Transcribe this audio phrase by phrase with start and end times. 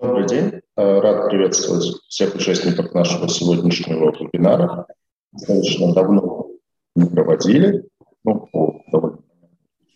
[0.00, 0.60] Добрый день.
[0.76, 4.86] Э, рад приветствовать всех участников нашего сегодняшнего вебинара.
[5.32, 6.48] Достаточно давно
[6.96, 7.88] не проводили,
[8.24, 9.18] ну, по довольно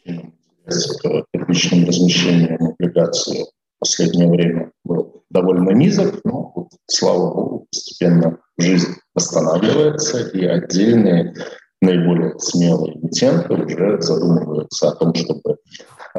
[0.04, 8.38] к первичным размещениям облигаций в последнее время был довольно низок, но, вот, слава богу, постепенно
[8.56, 11.34] жизнь восстанавливается, и отдельные
[11.80, 15.56] наиболее смелые эмитенты уже задумываются о том, чтобы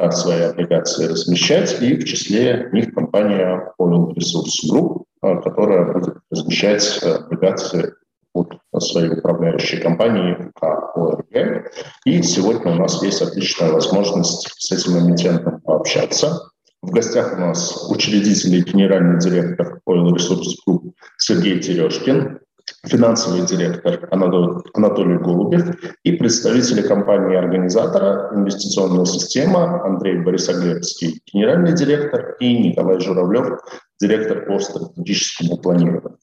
[0.00, 6.16] а, свои облигации размещать, и в числе них компания Oil Resource Group, а, которая будет
[6.30, 7.92] размещать облигации
[8.34, 11.72] от своей управляющей компании ОРГ.
[12.04, 16.50] И сегодня у нас есть отличная возможность с этим эмитентом пообщаться.
[16.80, 22.38] В гостях у нас учредитель и генеральный директор Oil Resources Group Сергей Терешкин,
[22.86, 33.00] финансовый директор Анатолий Голубев и представители компании-организатора «Инвестиционная система» Андрей Борисоглебский, генеральный директор, и Николай
[33.00, 33.60] Журавлев,
[34.00, 36.18] директор по стратегическому планированию.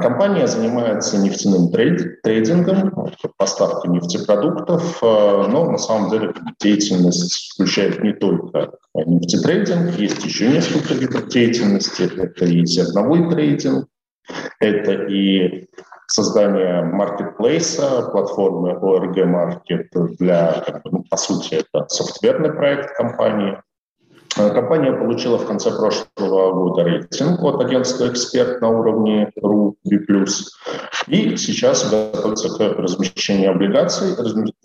[0.00, 8.70] Компания занимается нефтяным трейд, трейдингом, поставкой нефтепродуктов, но на самом деле деятельность включает не только
[8.94, 12.08] нефтетрейдинг, есть еще несколько видов деятельности.
[12.16, 13.86] Это и зерновой трейдинг,
[14.60, 15.66] это и
[16.06, 23.58] создание маркетплейса, платформы ORG Market для, ну, по сути, это софтверный проект компании.
[24.36, 30.26] Э, компания получила в конце прошлого года рейтинг от агентства «Эксперт» на уровне RU B+.
[31.08, 34.14] И сейчас готовится к размещению облигаций.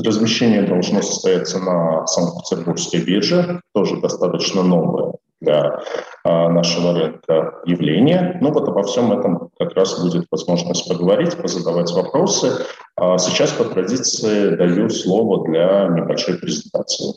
[0.03, 5.83] Размещение должно состояться на Санкт-Петербургской бирже, тоже достаточно новое для
[6.23, 8.37] а, нашего рынка явление.
[8.41, 12.65] Ну вот обо всем этом как раз будет возможность поговорить, позадавать вопросы.
[12.95, 17.13] А сейчас по традиции даю слово для небольшой презентации.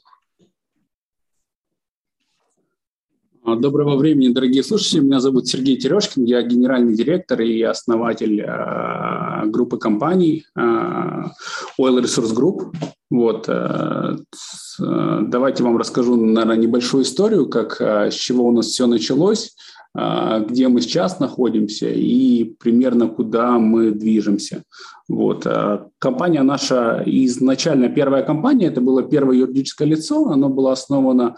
[3.40, 5.01] А, доброго времени, дорогие слушатели.
[5.01, 6.25] Меня зовут Сергей Терешкин.
[6.25, 12.73] Я генеральный директор и основатель э, группы компаний э, Oil Resource Group.
[13.11, 14.17] Вот, э,
[14.79, 19.57] давайте вам расскажу, наверное, небольшую историю, как, с чего у нас все началось,
[19.93, 24.63] где мы сейчас находимся и примерно куда мы движемся.
[25.09, 25.45] Вот.
[25.99, 31.35] Компания наша изначально, первая компания, это было первое юридическое лицо, оно было основано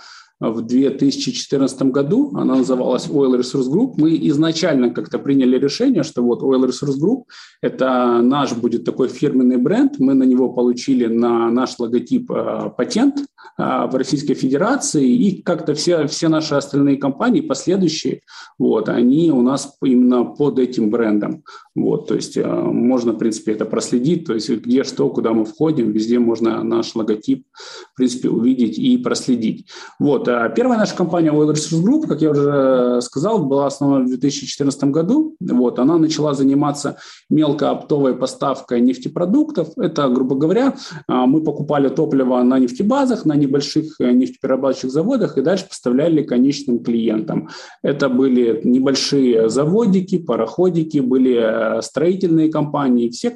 [0.50, 2.32] в 2014 году.
[2.34, 3.94] Она называлась Oil Resource Group.
[3.97, 7.25] Мы изначально как-то приняли решение, что вот Oil Resource Group–
[7.62, 9.98] это наш будет такой фирменный бренд.
[9.98, 13.22] Мы на него получили на наш логотип э, патент э,
[13.56, 15.08] в Российской Федерации.
[15.08, 18.22] И как-то все, все наши остальные компании, последующие,
[18.58, 21.44] вот, они у нас именно под этим брендом.
[21.75, 25.44] Вот, то есть э, можно, в принципе, это проследить, то есть где что, куда мы
[25.44, 27.47] входим, везде можно наш логотип,
[27.92, 29.69] в принципе, увидеть и проследить.
[29.98, 34.84] Вот, первая наша компания Oil Resource Group, как я уже сказал, была основана в 2014
[34.84, 35.37] году.
[35.41, 36.97] Вот, она начала заниматься
[37.31, 39.69] мелкооптовой поставкой нефтепродуктов.
[39.76, 40.75] Это, грубо говоря,
[41.09, 46.82] э, мы покупали топливо на нефтебазах, на небольших э, нефтеперерабатывающих заводах и дальше поставляли конечным
[46.82, 47.49] клиентам.
[47.82, 53.31] Это были небольшие заводики, пароходики, были строительные компании, все,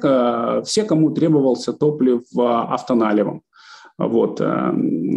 [0.63, 3.41] все кому требовался топлив автоналивом.
[3.97, 4.41] Вот.
[4.41, 4.73] Э,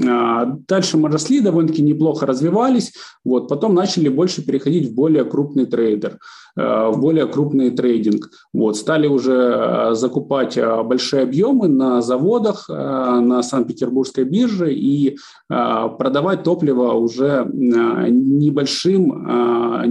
[0.09, 2.93] а дальше мы росли, довольно-таки неплохо развивались.
[3.25, 3.49] Вот.
[3.49, 6.19] Потом начали больше переходить в более крупный трейдер,
[6.57, 8.31] э, в более крупный трейдинг.
[8.55, 8.77] Вот.
[8.77, 15.19] Стали уже э, закупать большие объемы на заводах, на Санкт-Петербургской бирже и
[15.49, 19.09] продавать топливо уже небольшим,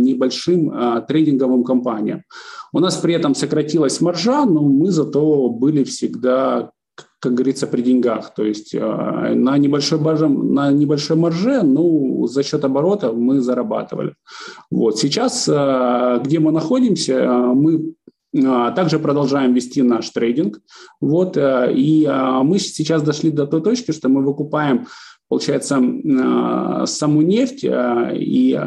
[0.01, 0.73] небольшим
[1.07, 2.23] трейдинговым компаниям.
[2.71, 6.71] У нас при этом сократилась маржа, но мы зато были всегда
[7.19, 8.33] как говорится, при деньгах.
[8.33, 14.13] То есть э, на небольшой, марже, на небольшой марже, ну, за счет оборота мы зарабатывали.
[14.71, 14.97] Вот.
[14.97, 17.93] Сейчас, э, где мы находимся, э, мы
[18.75, 20.59] также продолжаем вести наш трейдинг.
[21.01, 22.07] Вот, и
[22.43, 24.85] мы сейчас дошли до той точки, что мы выкупаем
[25.27, 25.79] получается,
[26.85, 28.59] саму нефть и,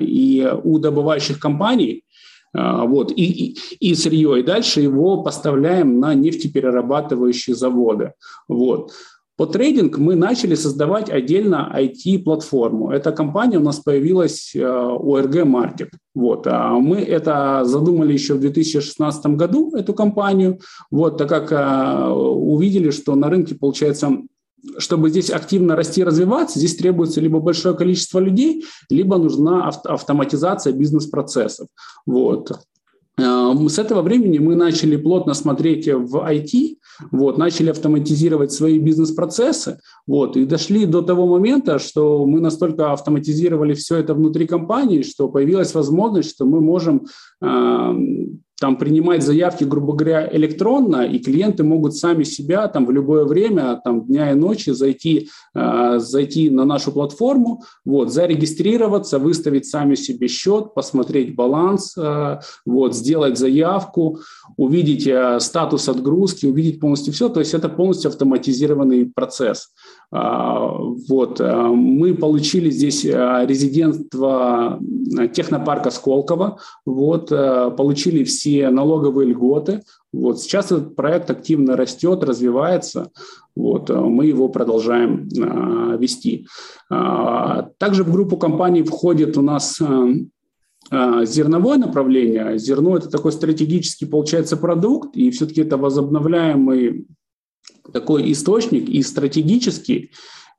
[0.00, 2.11] и у добывающих компаний, а,
[2.54, 8.12] вот, и, и, и сырье, и дальше его поставляем на нефтеперерабатывающие заводы.
[8.48, 8.92] Вот.
[9.38, 12.90] По трейдинг мы начали создавать отдельно IT-платформу.
[12.90, 15.88] Эта компания у нас появилась ORG а, Market.
[16.14, 16.46] Вот.
[16.46, 20.60] А мы это задумали еще в 2016 году, эту компанию,
[20.90, 24.18] вот, так как увидели, что на рынке, получается,
[24.78, 30.72] чтобы здесь активно расти и развиваться, здесь требуется либо большое количество людей, либо нужна автоматизация
[30.72, 31.68] бизнес-процессов.
[32.06, 32.52] Вот.
[33.18, 36.76] с этого времени мы начали плотно смотреть в IT,
[37.10, 43.74] вот, начали автоматизировать свои бизнес-процессы, вот, и дошли до того момента, что мы настолько автоматизировали
[43.74, 47.06] все это внутри компании, что появилась возможность, что мы можем
[47.42, 47.92] э,
[48.62, 53.80] там принимать заявки, грубо говоря, электронно, и клиенты могут сами себя там в любое время,
[53.82, 60.28] там дня и ночи зайти, э, зайти на нашу платформу, вот, зарегистрироваться, выставить сами себе
[60.28, 64.20] счет, посмотреть баланс, э, вот, сделать заявку,
[64.56, 67.28] увидеть э, статус отгрузки, увидеть полностью все.
[67.28, 69.72] То есть это полностью автоматизированный процесс.
[70.12, 70.68] А,
[71.08, 71.40] вот.
[71.40, 74.78] А, мы получили здесь а, резидентство
[75.34, 79.82] технопарка Сколково, вот, получили все налоговые льготы.
[80.12, 80.40] Вот.
[80.40, 83.10] Сейчас этот проект активно растет, развивается.
[83.56, 83.88] Вот.
[83.88, 85.28] Мы его продолжаем
[85.98, 86.46] вести.
[86.88, 89.80] Также в группу компаний входит у нас
[90.90, 92.58] зерновое направление.
[92.58, 97.06] Зерно– это такой стратегический, получается, продукт, и все-таки это возобновляемый
[97.92, 100.10] такой источник и стратегический.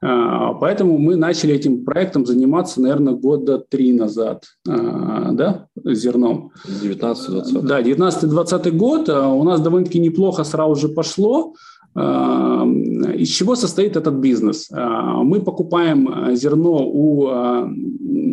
[0.05, 6.51] А, поэтому мы начали этим проектом заниматься, наверное, года три назад, а, да, зерном.
[6.67, 7.61] 19-20.
[7.61, 9.09] Да, 19-20 год.
[9.09, 11.53] А, у нас довольно-таки неплохо сразу же пошло.
[11.95, 14.69] Из чего состоит этот бизнес?
[14.71, 17.29] Мы покупаем зерно у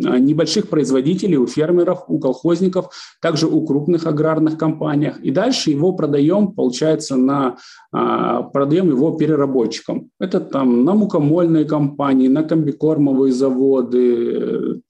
[0.03, 2.89] небольших производителей, у фермеров, у колхозников,
[3.21, 5.11] также у крупных аграрных компаний.
[5.21, 7.57] И дальше его продаем, получается, на,
[7.91, 10.09] продаем его переработчикам.
[10.19, 14.81] Это там на мукомольные компании, на комбикормовые заводы,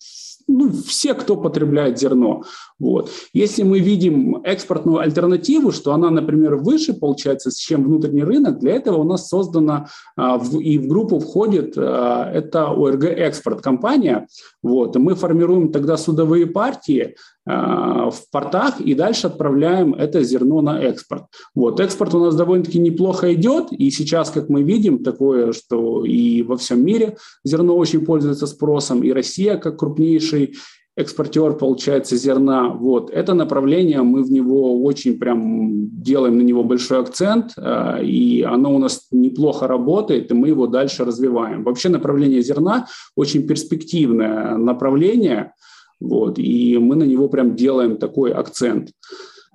[0.51, 2.43] ну, все, кто потребляет зерно.
[2.79, 3.09] Вот.
[3.33, 8.97] Если мы видим экспортную альтернативу, что она, например, выше получается, чем внутренний рынок, для этого
[8.97, 14.27] у нас создана а, в, и в группу входит а, это ОРГ Экспорт компания.
[14.61, 14.95] Вот.
[14.95, 17.15] мы формируем тогда судовые партии,
[17.45, 21.23] в портах и дальше отправляем это зерно на экспорт.
[21.55, 26.43] Вот, экспорт у нас довольно-таки неплохо идет, и сейчас, как мы видим, такое, что и
[26.43, 30.53] во всем мире зерно очень пользуется спросом, и Россия, как крупнейший
[30.97, 32.69] экспортер, получается, зерна.
[32.69, 33.11] Вот.
[33.11, 38.75] Это направление, мы в него очень прям делаем на него большой акцент, а, и оно
[38.75, 41.63] у нас неплохо работает, и мы его дальше развиваем.
[41.63, 45.53] Вообще направление зерна очень перспективное направление,
[46.01, 48.89] вот, и мы на него прям делаем такой акцент.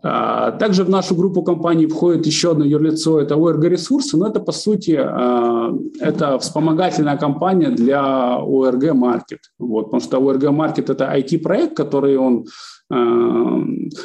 [0.03, 4.41] А, также в нашу группу компаний входит еще одно юрлицо, это ОРГ ресурсы, но это
[4.41, 11.13] по сути а, это вспомогательная компания для ОРГ Маркет, вот, потому что ОРГ Маркет это
[11.13, 12.45] IT-проект, который он
[12.89, 13.59] а,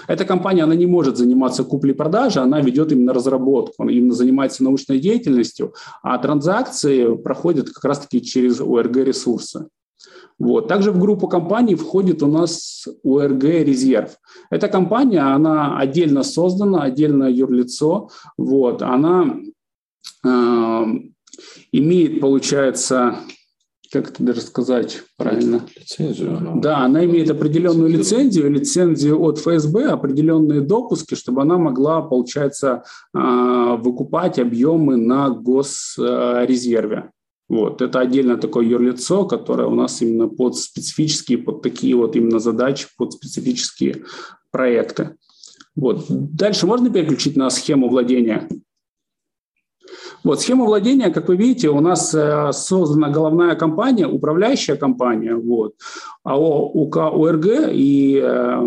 [0.08, 4.98] эта компания, она не может заниматься куплей-продажей, она ведет именно разработку, она именно занимается научной
[4.98, 9.68] деятельностью, а транзакции проходят как раз-таки через ОРГ-ресурсы.
[10.40, 10.68] Вот.
[10.68, 14.18] Также в группу компаний входит у нас УРГ «Резерв».
[14.50, 18.10] Эта компания, она отдельно создана, отдельно юрлицо.
[18.38, 18.82] Вот.
[18.82, 19.38] Она
[20.26, 20.84] э,
[21.72, 23.18] имеет, получается,
[23.92, 25.68] как это даже сказать правильно?
[25.76, 26.60] Лицензию.
[26.62, 32.84] Да, она имеет определенную лицензию, лицензию от ФСБ, определенные допуски, чтобы она могла, получается,
[33.14, 33.20] э,
[33.78, 37.12] выкупать объемы на госрезерве.
[37.52, 42.40] Вот, это отдельно такое юрлицо, которое у нас именно под специфические, под такие вот именно
[42.40, 44.06] задачи, под специфические
[44.52, 45.18] проекты.
[45.76, 46.06] Вот.
[46.08, 48.48] Дальше можно переключить на схему владения?
[50.24, 55.74] Вот, схема владения, как вы видите, у нас э, создана головная компания, управляющая компания, вот,
[56.24, 58.62] АО УК УРГ, и э,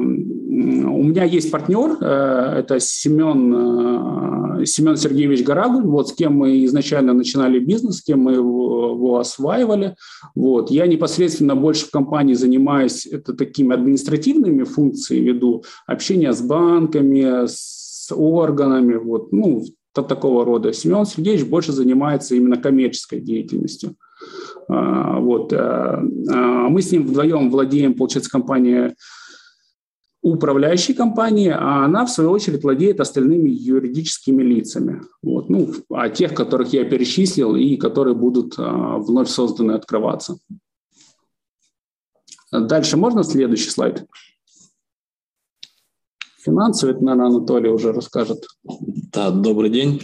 [0.54, 6.64] у меня есть партнер, э, это Семен, э, Семен Сергеевич Гарагуль, вот, с кем мы
[6.64, 9.96] изначально начинали бизнес, с кем мы его, осваивали,
[10.34, 17.46] вот, я непосредственно больше в компании занимаюсь это такими административными функциями, веду общение с банками,
[17.46, 20.72] с органами, вот, ну, такого рода.
[20.72, 23.94] Семен Сергеевич больше занимается именно коммерческой деятельностью.
[24.66, 25.52] Вот.
[25.52, 28.96] Э, а мы с ним вдвоем владеем, получается, компания
[30.32, 35.02] управляющей компании, а она, в свою очередь, владеет остальными юридическими лицами.
[35.22, 35.50] Вот.
[35.50, 40.38] Ну, а тех, которых я перечислил и которые будут а, вновь созданы открываться.
[42.50, 44.06] Дальше можно следующий слайд?
[46.44, 48.46] финансовый, это, наверное, Анатолий уже расскажет.
[49.12, 50.02] Да, добрый день.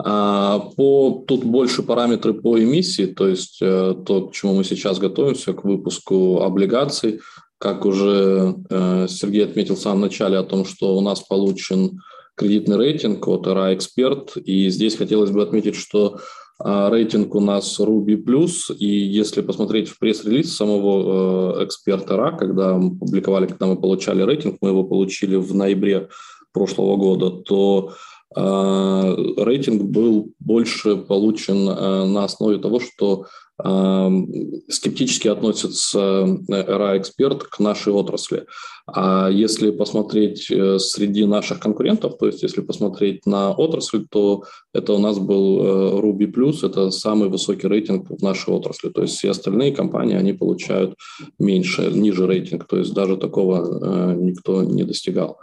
[0.00, 4.98] А, по, тут больше параметры по эмиссии, то есть э, то, к чему мы сейчас
[4.98, 7.20] готовимся, к выпуску облигаций.
[7.58, 12.00] Как уже э, Сергей отметил в самом начале о том, что у нас получен
[12.36, 16.20] кредитный рейтинг от RA Expert, и здесь хотелось бы отметить, что
[16.60, 18.16] а, рейтинг у нас Ruby+,
[18.78, 24.22] и если посмотреть в пресс-релиз самого э, эксперта RA, когда мы публиковали, когда мы получали
[24.22, 26.08] рейтинг, мы его получили в ноябре
[26.52, 27.92] прошлого года, то
[28.34, 33.26] э, рейтинг был больше получен э, на основе того, что
[33.58, 38.46] скептически относится РА Эксперт к нашей отрасли.
[38.90, 44.94] А если посмотреть э, среди наших конкурентов, то есть если посмотреть на отрасль, то это
[44.94, 48.88] у нас был э, Ruby это самый высокий рейтинг в нашей отрасли.
[48.88, 50.94] То есть все остальные компании, они получают
[51.38, 52.66] меньше, ниже рейтинг.
[52.66, 55.38] То есть даже такого э, никто не достигал.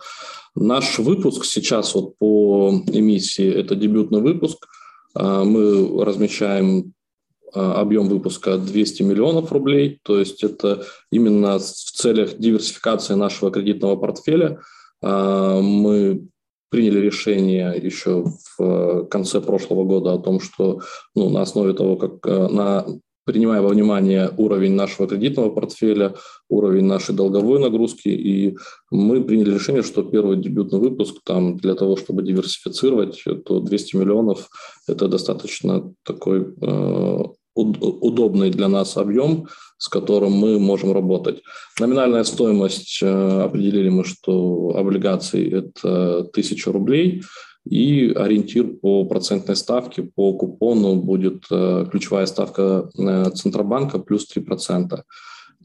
[0.55, 4.65] Наш выпуск сейчас вот по эмиссии, это дебютный выпуск.
[5.13, 6.94] Мы размещаем
[7.55, 14.59] объем выпуска 200 миллионов рублей, то есть это именно в целях диверсификации нашего кредитного портфеля.
[15.01, 16.27] А, мы
[16.69, 18.25] приняли решение еще
[18.57, 20.81] в конце прошлого года о том, что
[21.15, 22.85] ну, на основе того, как э, на
[23.25, 26.15] принимая во внимание уровень нашего кредитного портфеля,
[26.47, 28.55] уровень нашей долговой нагрузки, и
[28.91, 34.49] мы приняли решение, что первый дебютный выпуск там для того, чтобы диверсифицировать, то 200 миллионов–
[34.87, 37.23] это достаточно такой э,
[37.55, 39.47] удобный для нас объем,
[39.77, 41.41] с которым мы можем работать.
[41.79, 47.23] Номинальная стоимость э, определили мы, что облигаций– это 1000 рублей,
[47.65, 55.01] и ориентир по процентной ставке, по купону будет э, ключевая ставка э, Центробанка плюс 3%.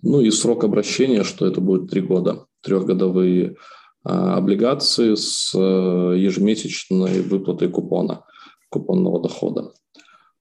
[0.02, 3.56] Ну и срок обращения, что это будет 3 года, трехгодовые
[4.02, 8.25] облигации с ежемесячной выплатой купона,
[8.70, 9.73] купонного дохода.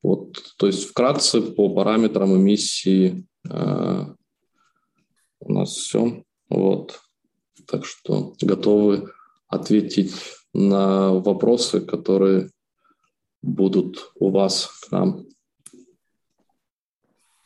[0.01, 4.05] Вот, то есть вкратце по параметрам эмиссии э,
[5.41, 6.23] у нас все.
[6.49, 6.99] Вот.
[7.67, 9.11] Так что готовы
[9.47, 10.13] ответить
[10.53, 12.49] на вопросы, которые
[13.41, 15.25] будут у вас к нам.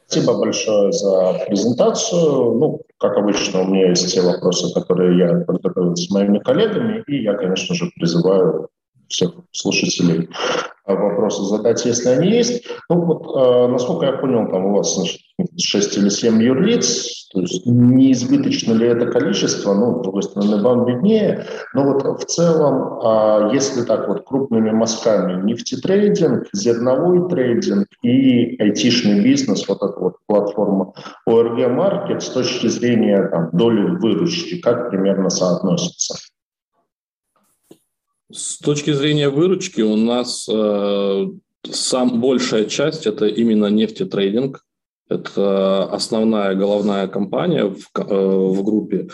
[0.05, 2.53] Спасибо большое за презентацию.
[2.55, 7.23] Ну, как обычно, у меня есть те вопросы, которые я подготовил с моими коллегами, и
[7.23, 8.69] я, конечно же, призываю
[9.07, 10.29] всех слушателей
[10.85, 12.65] вопросы задать, если они есть.
[12.89, 15.21] Ну вот, э, насколько я понял, там у вас значит,
[15.57, 20.61] 6 или 7 юрлиц, то есть не избыточно ли это количество, ну, с другой стороны,
[20.61, 27.87] вам виднее, но вот в целом, э, если так вот крупными мазками, нефтетрейдинг, зерновой трейдинг
[28.03, 30.93] и айтишный бизнес, вот эта вот платформа
[31.27, 36.15] ORG Market с точки зрения там, доли выручки, как примерно соотносится?
[38.33, 41.27] С точки зрения выручки у нас э,
[41.71, 44.65] сам большая часть это именно нефтетрейдинг.
[45.07, 49.07] Это основная головная компания в, э, в группе,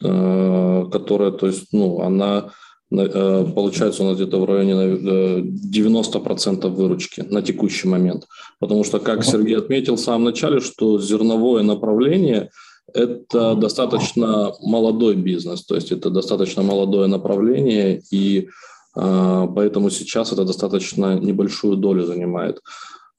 [0.00, 2.52] э, которая, то есть, ну, она
[2.92, 8.28] э, получается у нас где-то в районе 90% выручки на текущий момент.
[8.60, 12.50] Потому что, как Сергей отметил в самом начале, что зерновое направление–
[12.94, 18.48] это достаточно молодой бизнес, то есть это достаточно молодое направление, и
[18.96, 22.60] э, поэтому сейчас это достаточно небольшую долю занимает.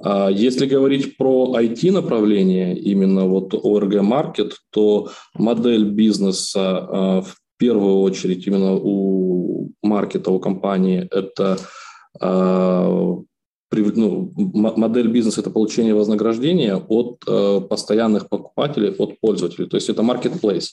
[0.03, 7.99] А если говорить про IT-направление, именно вот ORG Market, то модель бизнеса э, в первую
[7.99, 11.57] очередь именно у маркета, у компании, это
[13.71, 19.67] ну, модель бизнеса– это получение вознаграждения от э, постоянных покупателей, от пользователей.
[19.67, 20.69] То есть это marketplace.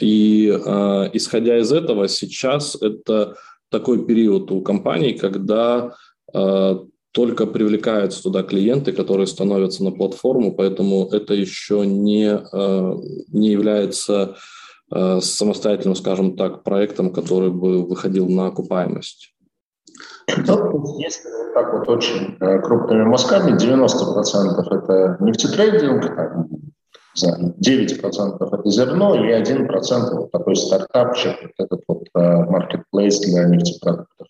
[0.00, 3.36] И э, исходя из этого, сейчас это
[3.70, 5.94] такой период у компаний, когда
[6.34, 6.78] э,
[7.12, 12.96] только привлекаются туда клиенты, которые становятся на платформу, поэтому это еще не, э,
[13.28, 14.36] не является
[14.92, 19.35] э, самостоятельным, скажем так, проектом, который бы выходил на окупаемость.
[20.28, 26.04] Если так вот очень э, крупными мазками, 90% это нефтетрейдинг,
[27.16, 34.26] 9% это зерно и 1% вот такой стартапчик, вот этот вот маркетплейс для нефтепродуктов.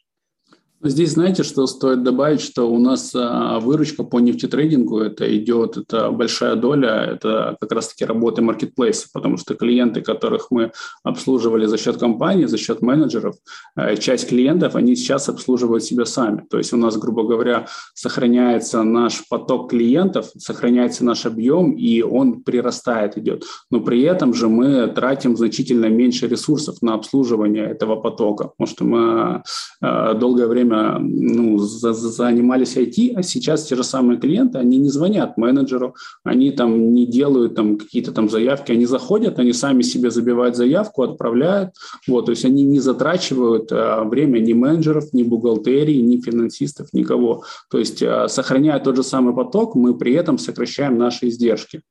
[0.88, 6.10] Здесь знаете, что стоит добавить, что у нас а, выручка по нефтетрейдингу, это идет, это
[6.10, 11.96] большая доля, это как раз-таки работы маркетплейса, потому что клиенты, которых мы обслуживали за счет
[11.96, 13.36] компании, за счет менеджеров,
[13.76, 16.44] э, часть клиентов, они сейчас обслуживают себя сами.
[16.50, 22.42] То есть у нас, грубо говоря, сохраняется наш поток клиентов, сохраняется наш объем, и он
[22.42, 23.44] прирастает, идет.
[23.70, 28.84] Но при этом же мы тратим значительно меньше ресурсов на обслуживание этого потока, потому что
[28.84, 29.42] мы
[29.82, 34.78] э, долгое время время ну, за, занимались IT, а сейчас те же самые клиенты, они
[34.78, 39.82] не звонят менеджеру, они там не делают там какие-то там заявки, они заходят, они сами
[39.82, 41.70] себе забивают заявку, отправляют,
[42.06, 47.44] вот, то есть они не затрачивают а, время ни менеджеров, ни бухгалтерии, ни финансистов, никого.
[47.70, 51.82] То есть а, сохраняя тот же самый поток, мы при этом сокращаем наши издержки.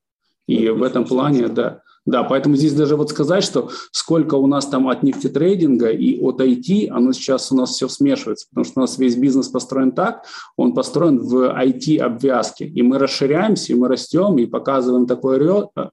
[0.48, 4.67] И в этом плане, да, Да, поэтому здесь даже вот сказать, что сколько у нас
[4.67, 8.81] там от нефтетрейдинга и от IT, оно сейчас у нас все смешивается, потому что у
[8.81, 10.24] нас весь бизнес построен так,
[10.55, 15.39] он построен в IT-обвязке, и мы расширяемся, и мы растем, и показываем такой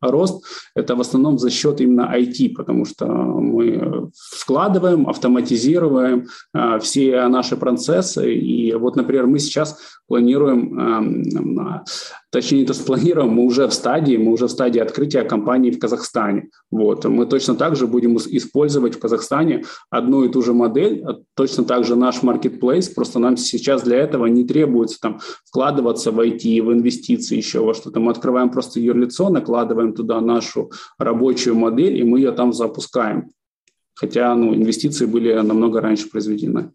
[0.02, 7.26] рост, это в основном за счет именно IT, потому что мы складываем, автоматизируем э, все
[7.28, 11.82] наши процессы, и вот, например, мы сейчас планируем, эм,
[12.32, 15.78] точнее, не то спланируем, мы уже в стадии, мы уже в стадии открытия компании в
[15.78, 16.48] Казахстане.
[16.70, 17.04] Вот.
[17.04, 21.64] Мы точно так же будем использовать в Казахстане одну и ту же модель, а точно
[21.64, 26.62] так же наш marketplace, просто нам сейчас для этого не требуется там вкладываться в IT,
[26.62, 28.00] в инвестиции, еще во что-то.
[28.00, 33.30] Мы открываем просто юрлицо, накладываем туда нашу рабочую модель, и мы ее там запускаем.
[33.94, 36.72] Хотя ну, инвестиции были намного раньше произведены.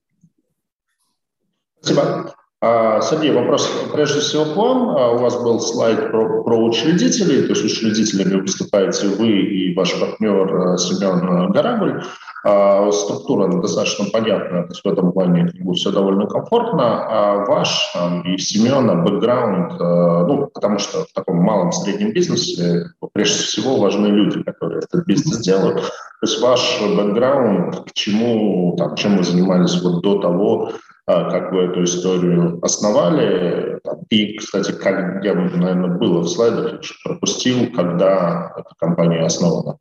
[1.81, 2.35] Спасибо.
[2.59, 4.89] А, Сергей, вопрос прежде всего к вам.
[4.97, 9.93] А, у вас был слайд про, про учредителей, то есть учредителями выступаете вы и ваш
[9.99, 12.03] партнер э, Семен Горабль.
[12.49, 17.05] А, структура достаточно понятная, то есть в этом плане все довольно комфортно.
[17.09, 22.85] А ваш там, и Семена бэкграунд, э, ну, потому что в таком малом среднем бизнесе
[23.11, 25.81] прежде всего важны люди, которые этот бизнес делают.
[25.81, 30.71] То есть ваш бэкграунд, к чему, там, чем вы занимались вот до того,
[31.05, 33.81] а, как вы эту историю основали.
[34.09, 39.79] И, кстати, как я, наверное, было в слайдах, пропустил, когда эта компания основана.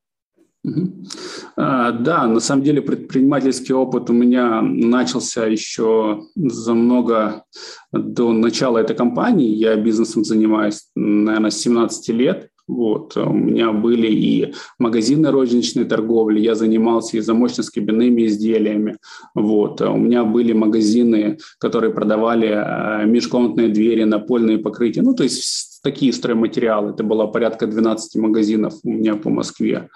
[1.57, 7.45] А, да, на самом деле предпринимательский опыт у меня начался еще за много
[7.93, 9.55] до начала этой компании.
[9.55, 12.51] Я бизнесом занимаюсь, наверное, с 17 лет.
[12.69, 13.17] Вот.
[13.17, 18.97] У меня были и магазины розничной торговли, я занимался и замочно-скобяными изделиями.
[19.37, 19.81] Вот.
[19.81, 25.03] У меня были магазины, которые продавали межкомнатные двери, напольные покрытия.
[25.03, 26.91] Ну, то есть такие стройматериалы.
[26.91, 29.89] Это было порядка 12 магазинов у меня по Москве.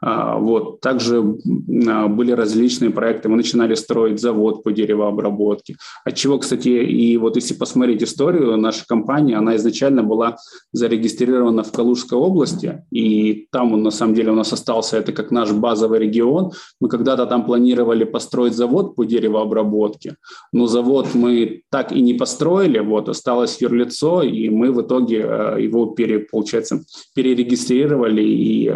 [0.00, 0.80] А, вот.
[0.80, 3.28] Также а, были различные проекты.
[3.28, 5.76] Мы начинали строить завод по деревообработке.
[6.04, 10.36] От чего, кстати, и вот если посмотреть историю, наша компания, она изначально была
[10.72, 15.32] зарегистрирована в Калужской области, и там он на самом деле у нас остался, это как
[15.32, 16.52] наш базовый регион.
[16.80, 20.14] Мы когда-то там планировали построить завод по деревообработке,
[20.52, 25.86] но завод мы так и не построили, вот, осталось юрлицо, и мы в итоге его,
[25.86, 28.72] пере, получается, перерегистрировали, и э,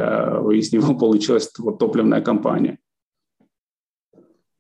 [0.55, 2.79] из него получилась вот топливная компания.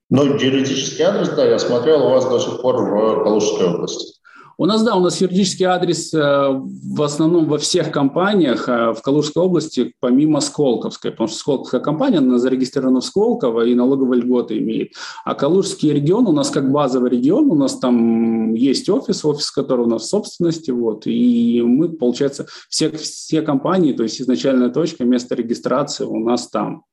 [0.09, 4.15] Но юридический адрес, да, я смотрел, у вас до сих пор в Калужской области.
[4.59, 9.03] У нас, да, у нас юридический адрес э, в основном во всех компаниях э, в
[9.03, 14.57] Калужской области, помимо Сколковской, потому что Сколковская компания, она зарегистрирована в Сколково и налоговые льготы
[14.59, 14.93] имеет.
[15.27, 19.85] А Калужский регион у нас как базовый регион, у нас там есть офис, офис, который
[19.85, 25.05] у нас в собственности, вот, и мы, получается, все, все компании, то есть изначальная точка,
[25.05, 26.85] место регистрации у нас там.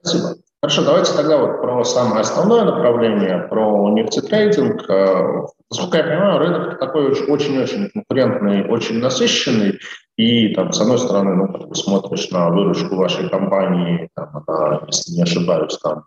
[0.00, 0.36] Спасибо.
[0.64, 4.88] Хорошо, давайте тогда вот про самое основное направление, про нефтетрейдинг.
[4.88, 9.80] Э, насколько я понимаю, рынок такой очень-очень конкурентный, очень насыщенный.
[10.16, 15.16] И там, с одной стороны, ну, ты смотришь на выручку вашей компании, там, она, если
[15.16, 16.04] не ошибаюсь, там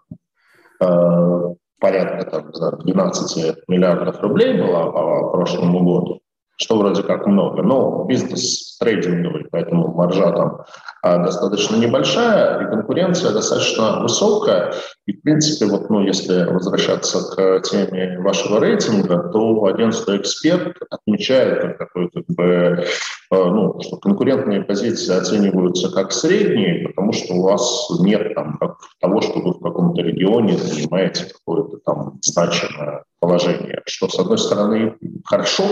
[0.79, 6.21] э, порядка там, 12 миллиардов рублей была по прошлому году
[6.57, 7.61] что вроде как много.
[7.61, 10.61] Но бизнес трейдинговый, поэтому маржа там
[11.05, 14.73] достаточно небольшая, и конкуренция достаточно высокая.
[15.05, 21.61] И, в принципе, вот, ну, если возвращаться к теме вашего рейтинга, то агентство «Эксперт» отмечает
[21.61, 22.85] как такой, как бы,
[23.29, 28.77] а, ну, что конкурентные позиции оцениваются как средние, потому что у вас нет там, как
[28.99, 34.95] того, что вы в каком-то регионе занимаете какое-то там значимое положение, что, с одной стороны,
[35.23, 35.65] хорошо,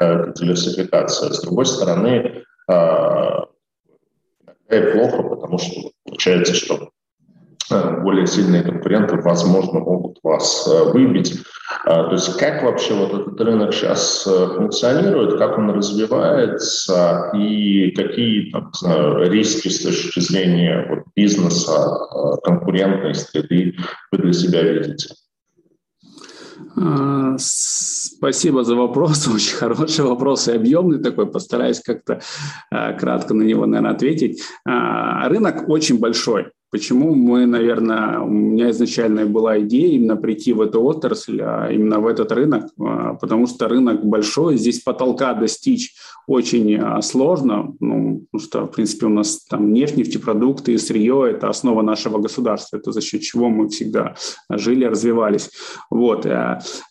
[0.00, 3.40] э, диверсификация, с другой стороны, э,
[4.76, 6.90] и плохо, потому что получается, что
[7.70, 11.38] э, более сильные конкуренты, возможно, могут вас э, выбить.
[11.84, 17.90] А, то есть как вообще вот этот рынок сейчас э, функционирует, как он развивается и
[17.92, 21.72] какие там, знаю, риски с точки зрения вот, бизнеса,
[22.44, 23.76] конкурентной среды
[24.12, 25.14] вы для себя видите?
[26.76, 32.20] А, спасибо за вопрос, очень хороший вопрос и объемный такой, постараюсь как-то
[32.70, 34.42] а, кратко на него, наверное, ответить.
[34.64, 40.60] А, рынок очень большой, Почему мы, наверное, у меня изначально была идея именно прийти в
[40.60, 45.94] эту отрасль, а именно в этот рынок, а, потому что рынок большой, здесь потолка достичь
[46.28, 51.48] очень а, сложно, ну, потому что, в принципе, у нас там нефть, нефтепродукты, сырье– это
[51.48, 54.14] основа нашего государства, это за счет чего мы всегда
[54.48, 55.50] жили, развивались.
[55.90, 56.24] Вот.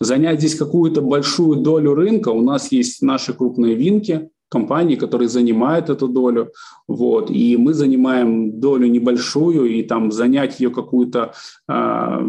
[0.01, 5.89] Занять здесь какую-то большую долю рынка, у нас есть наши крупные винки, компаний, которые занимают
[5.89, 6.51] эту долю,
[6.87, 11.33] вот, и мы занимаем долю небольшую, и там занять ее какую-то
[11.67, 12.19] э,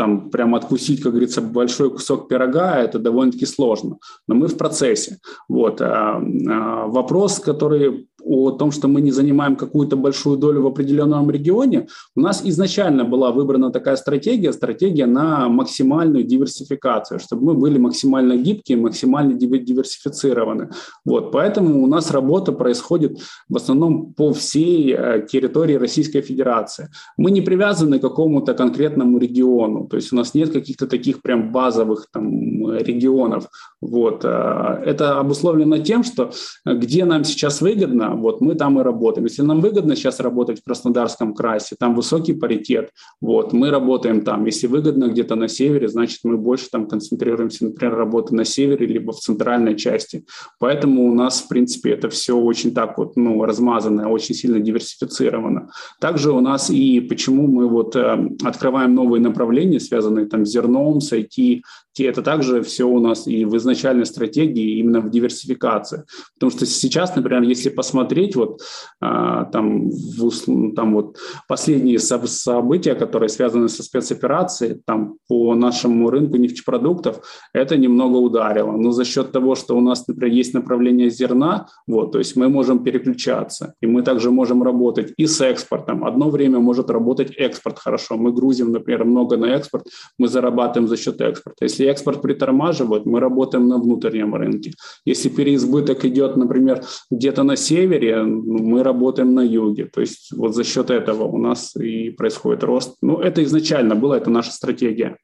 [0.00, 3.98] там прям откусить, как говорится, большой кусок пирога, это довольно-таки сложно.
[4.26, 5.18] Но мы в процессе.
[5.46, 5.82] Вот.
[5.82, 11.30] А, а, вопрос, который о том, что мы не занимаем какую-то большую долю в определенном
[11.30, 17.78] регионе, у нас изначально была выбрана такая стратегия, стратегия на максимальную диверсификацию, чтобы мы были
[17.78, 20.70] максимально гибкие, максимально диверсифицированы.
[21.04, 26.88] Вот, поэтому у нас работа происходит в основном по всей э, территории Российской Федерации.
[27.16, 31.52] Мы не привязаны к какому-то конкретному региону, то есть у нас нет каких-то таких прям
[31.52, 33.48] базовых там регионов.
[33.80, 34.24] Вот.
[34.24, 36.30] Э, это обусловлено тем, что
[36.64, 39.26] где нам сейчас выгодно, вот мы там и работаем.
[39.26, 44.46] Если нам выгодно сейчас работать в Краснодарском красе, там высокий паритет, вот, мы работаем там.
[44.46, 49.12] Если выгодно где-то на севере, значит, мы больше там концентрируемся, например, работы на севере, либо
[49.12, 50.24] в центральной части.
[50.58, 55.70] Поэтому у нас, в принципе, это все очень так вот, ну, размазано, очень сильно диверсифицировано.
[56.00, 61.00] Также у нас и почему мы вот э, открываем новые направления, связанные там с зерном,
[61.00, 61.62] с IT,
[61.98, 66.04] это также все у нас и в изначальной стратегии, именно в диверсификации.
[66.34, 68.60] Потому что сейчас, например, если посмотреть вот
[69.00, 76.36] а, там, в, там вот последние события, которые связаны со спецоперацией, там по нашему рынку
[76.36, 77.22] нефтепродуктов,
[77.52, 78.72] это немного ударило.
[78.72, 82.48] Но за счет того, что у нас, например, есть направление зерна, вот, то есть мы
[82.48, 86.04] можем переключаться, и мы также можем работать и с экспортом.
[86.04, 88.16] Одно время может работать экспорт хорошо.
[88.16, 89.86] Мы грузим, например, много на экспорт,
[90.18, 91.64] мы зарабатываем за счет экспорта.
[91.64, 94.72] Если экспорт притормаживает, мы работаем на внутреннем рынке.
[95.04, 99.86] Если переизбыток идет, например, где-то на севере, мы работаем на юге.
[99.86, 102.96] То есть вот за счет этого у нас и происходит рост.
[103.02, 105.16] Ну, это изначально было, это наша стратегия.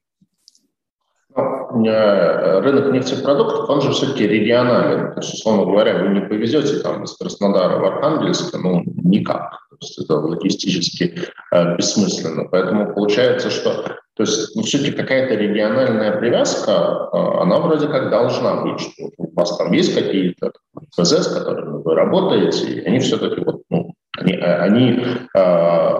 [1.37, 5.13] Э, рынок нефтепродуктов, он же все-таки регионален.
[5.13, 9.51] То есть, условно говоря, вы не повезете там из Краснодара в Архангельск, ну, никак.
[9.69, 12.45] То есть это логистически э, бессмысленно.
[12.45, 16.71] Поэтому получается, что то есть ну, все-таки какая-то региональная привязка,
[17.13, 20.51] э, она вроде как должна быть, что у вас там есть какие-то
[20.97, 25.97] ПЗ, с которыми вы работаете, и они все-таки вот, ну, они, э, они э,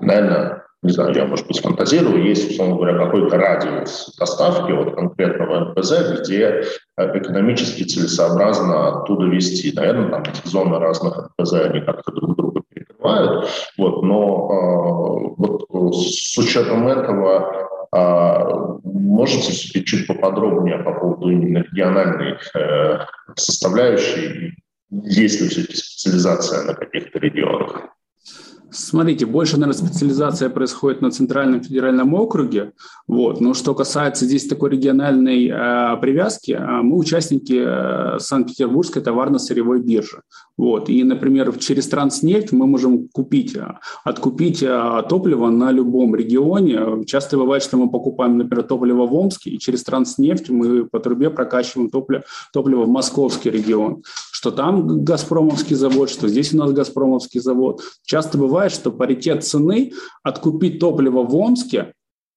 [0.00, 5.70] наверное, не знаю, я, может быть, фантазирую, есть, условно говоря, какой-то радиус доставки от конкретного
[5.70, 6.64] НПЗ, где
[6.96, 9.72] экономически целесообразно оттуда вести.
[9.76, 12.59] Наверное, там зоны разных НПЗ, они как-то друг друга
[13.00, 13.48] перекрывают.
[13.76, 21.58] Вот, но э, вот с учетом этого э, можете все-таки чуть поподробнее по поводу именно
[21.58, 22.98] региональной э,
[23.36, 24.54] составляющей,
[24.90, 27.88] есть ли все-таки специализация на каких-то регионах?
[28.72, 32.72] Смотрите, больше, наверное, специализация происходит на Центральном федеральном округе.
[33.08, 33.40] Вот.
[33.40, 40.22] Но что касается здесь такой региональной э, привязки, э, мы участники э, Санкт-Петербургской товарно-сырьевой биржи.
[40.56, 40.88] Вот.
[40.88, 47.04] И, например, через Транснефть мы можем купить, э, откупить э, топливо на любом регионе.
[47.06, 51.30] Часто бывает, что мы покупаем, например, топливо в Омске, и через Транснефть мы по трубе
[51.30, 54.02] прокачиваем топливо, топливо в московский регион.
[54.30, 57.82] Что там Газпромовский завод, что здесь у нас Газпромовский завод.
[58.04, 59.92] Часто бывает бывает, что паритет цены
[60.22, 61.94] откупить топливо в Омске,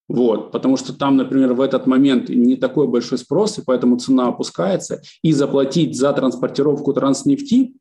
[0.07, 4.27] вот, потому что там, например, в этот момент не такой большой спрос, и поэтому цена
[4.27, 7.73] опускается, и заплатить за транспортировку транснефти,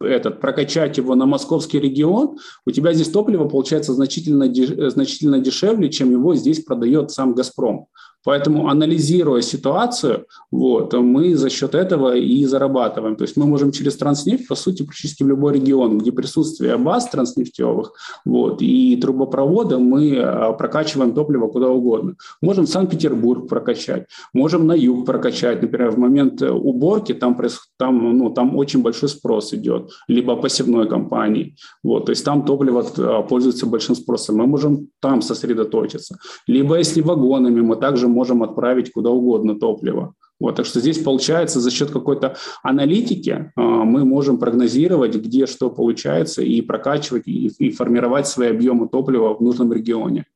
[0.00, 4.46] этот, прокачать его на московский регион, у тебя здесь топливо получается значительно,
[4.90, 7.88] значительно дешевле, чем его здесь продает сам «Газпром».
[8.26, 13.14] Поэтому, анализируя ситуацию, вот, мы за счет этого и зарабатываем.
[13.14, 17.08] То есть мы можем через транснефть, по сути, практически в любой регион, где присутствие баз
[17.08, 17.92] транснефтевых
[18.24, 22.16] вот, и трубопровода, мы а, прокачиваем топливо куда угодно.
[22.42, 25.62] Можем Санкт-Петербург прокачать, можем на юг прокачать.
[25.62, 27.40] Например, в момент уборки там,
[27.76, 31.56] там, ну, там очень большой спрос идет, либо посевной компании.
[31.82, 34.36] Вот, то есть там топливо а, пользуется большим спросом.
[34.36, 36.18] Мы можем там сосредоточиться.
[36.46, 40.14] Либо если вагонами, мы также можем отправить куда угодно топливо.
[40.38, 45.70] Вот, так что здесь получается за счет какой-то аналитики э, мы можем прогнозировать, где что
[45.70, 50.26] получается, и прокачивать, и, и формировать свои объемы топлива в нужном регионе.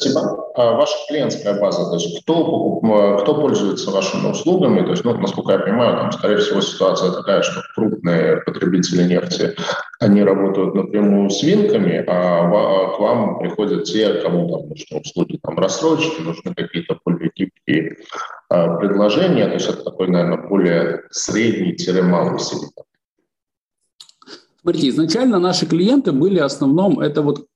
[0.00, 0.50] Спасибо.
[0.54, 2.80] А ваша клиентская база, то есть кто,
[3.20, 7.42] кто пользуется вашими услугами, то есть, ну, насколько я понимаю, там, скорее всего, ситуация такая,
[7.42, 9.54] что крупные потребители нефти,
[10.00, 15.38] они работают напрямую с винками, а, а к вам приходят те, кому там нужны услуги,
[15.42, 17.98] там, рассрочки, нужны какие-то более гибкие
[18.48, 22.72] а, предложения, то есть это такой, наверное, более средний-малый сегмент.
[24.62, 27.46] Смотрите, изначально наши клиенты были в основном, это вот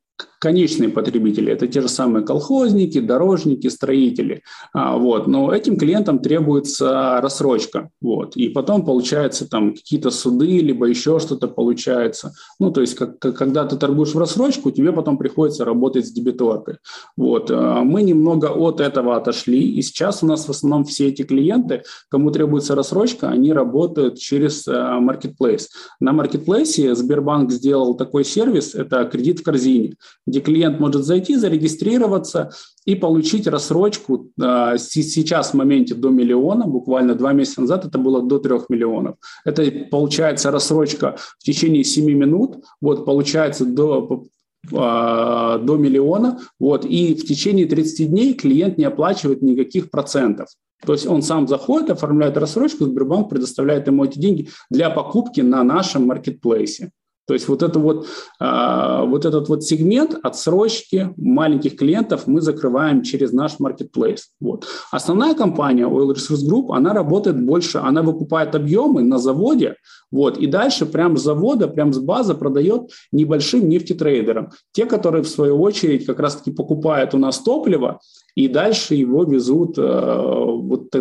[0.44, 1.50] конечные потребители.
[1.50, 4.42] Это те же самые колхозники, дорожники, строители.
[4.74, 5.26] А, вот.
[5.26, 7.88] Но этим клиентам требуется рассрочка.
[8.02, 8.36] Вот.
[8.36, 12.34] И потом получается там какие-то суды, либо еще что-то получается.
[12.60, 16.76] Ну, то есть, как, когда ты торгуешь в рассрочку, тебе потом приходится работать с дебиторкой.
[17.16, 17.50] Вот.
[17.50, 21.84] А, мы немного от этого отошли, и сейчас у нас в основном все эти клиенты,
[22.10, 25.68] кому требуется рассрочка, они работают через а, Marketplace.
[26.00, 29.94] На Marketplace Сбербанк сделал такой сервис, это кредит в корзине,
[30.34, 32.50] где клиент может зайти, зарегистрироваться
[32.84, 34.30] и получить рассрочку.
[34.40, 39.14] А, сейчас в моменте до миллиона, буквально два месяца назад это было до трех миллионов.
[39.44, 44.24] Это получается рассрочка в течение 7 минут, вот получается до
[44.72, 50.48] а, до миллиона, вот, и в течение 30 дней клиент не оплачивает никаких процентов.
[50.84, 55.62] То есть он сам заходит, оформляет рассрочку, Сбербанк предоставляет ему эти деньги для покупки на
[55.62, 56.90] нашем маркетплейсе.
[57.26, 58.06] То есть вот, это вот,
[58.40, 64.20] э, вот этот вот сегмент отсрочки маленьких клиентов мы закрываем через наш marketplace.
[64.40, 64.66] Вот.
[64.90, 69.76] Основная компания Oil Resource Group, она работает больше, она выкупает объемы на заводе,
[70.10, 74.50] вот, и дальше прям с завода, прям с базы продает небольшим нефтетрейдерам.
[74.72, 78.00] Те, которые в свою очередь как раз-таки покупают у нас топливо,
[78.34, 80.94] и дальше его везут э, вот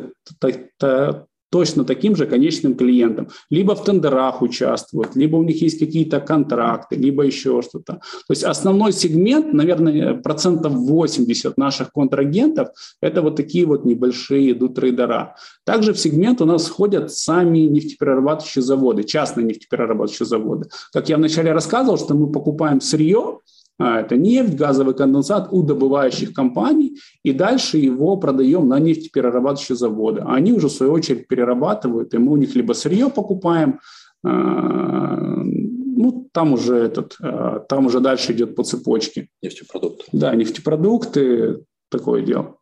[1.53, 3.27] точно таким же конечным клиентам.
[3.51, 7.93] Либо в тендерах участвуют, либо у них есть какие-то контракты, либо еще что-то.
[7.93, 12.69] То есть основной сегмент, наверное, процентов 80 наших контрагентов–
[13.01, 15.35] это вот такие вот небольшие идут трейдера.
[15.63, 20.69] Также в сегмент у нас входят сами нефтеперерабатывающие заводы, частные нефтеперерабатывающие заводы.
[20.91, 23.37] Как я вначале рассказывал, что мы покупаем сырье,
[23.79, 30.21] это нефть, газовый конденсат у добывающих компаний, и дальше его продаем на нефтеперерабатывающие заводы.
[30.25, 33.79] А они уже, в свою очередь, перерабатывают, и мы у них либо сырье покупаем,
[34.23, 39.29] а, ну, там уже, этот, а, там уже дальше идет по цепочке.
[39.41, 40.05] Нефтепродукты.
[40.11, 42.57] Да, нефтепродукты, такое дело.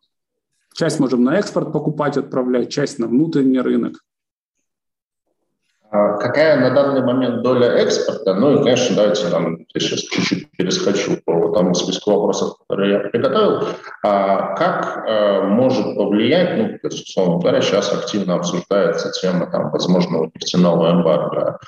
[0.74, 4.02] Часть можем на экспорт покупать, отправлять, часть на внутренний рынок.
[5.92, 8.34] А какая на данный момент доля экспорта?
[8.34, 12.98] Ну и, конечно, давайте там, я сейчас чуть-чуть перескочу по тому списку вопросов, которые я
[13.00, 13.68] приготовил.
[14.02, 19.70] А как э, может повлиять, ну, то есть, условно говоря, сейчас активно обсуждается тема там,
[19.70, 21.58] возможного нефтяного эмбарго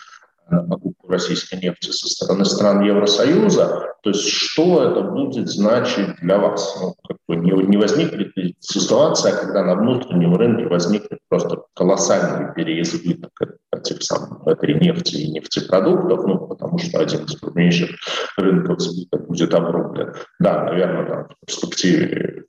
[0.51, 3.95] на покупку российской нефти со стороны стран Евросоюза.
[4.03, 6.77] То есть что это будет значить для вас?
[6.81, 13.31] Ну, как бы не, не возникнет ситуация, когда на внутреннем рынке возникнет просто колоссальный переизбыток
[13.73, 17.91] этих самых, этой нефти и нефтепродуктов, ну, потому что один из крупнейших
[18.37, 20.13] рынков сбыта будет обрублен.
[20.39, 22.45] Да, наверное, там, в перспективе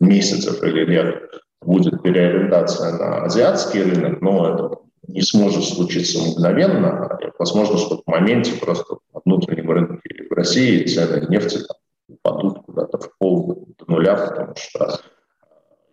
[0.00, 1.22] месяцев или лет
[1.60, 7.18] будет переориентация на азиатский рынок, но это не сможет случиться мгновенно.
[7.38, 11.76] Возможно, что в моменте просто на внутреннем рынке в России цены нефти там,
[12.08, 15.00] упадут куда-то в пол до нуля, потому что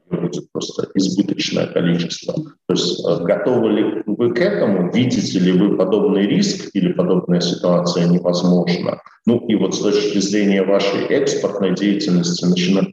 [0.10, 2.34] будет просто избыточное количество.
[2.34, 4.92] То есть э, готовы ли вы к этому?
[4.92, 9.02] Видите ли вы подобный риск или подобная ситуация невозможна?
[9.26, 12.88] Ну и вот с точки зрения вашей экспортной деятельности начина...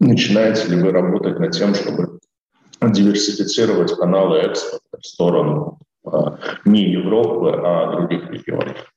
[0.00, 2.18] начинаете ли вы работать над тем, чтобы
[2.82, 8.92] диверсифицировать каналы экспорта в сторону а, не Европы, а других регионов.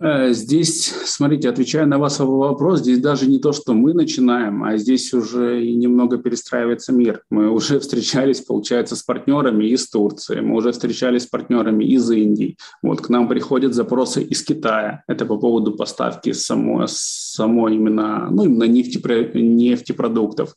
[0.00, 4.76] Э, здесь, смотрите, отвечая на ваш вопрос, здесь даже не то, что мы начинаем, а
[4.76, 7.22] здесь уже и немного перестраивается мир.
[7.30, 12.56] Мы уже встречались, получается, с партнерами из Турции, мы уже встречались с партнерами из Индии.
[12.80, 15.02] Вот к нам приходят запросы из Китая.
[15.08, 19.00] Это по поводу поставки самой, самой именно, ну, именно нефти,
[19.36, 20.54] нефтепродуктов.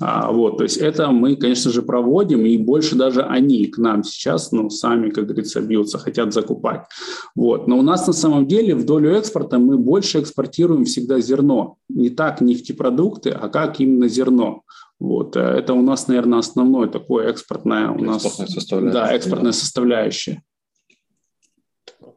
[0.00, 4.04] А, вот, то есть это мы, конечно же, проводим, и больше даже они к нам
[4.04, 6.82] сейчас, ну, сами, как говорится, бьются, хотят закупать.
[7.34, 7.68] Вот.
[7.68, 11.76] Но у нас на самом деле в долю экспорта мы больше экспортируем всегда зерно.
[11.88, 14.62] Не так нефтепродукты, а как именно зерно.
[15.00, 15.36] Вот.
[15.36, 18.24] Э, это у нас, наверное, основное такое экспортное у нас...
[18.24, 18.92] Экспортная составляющая.
[18.92, 20.42] Да, экспортная составляющая.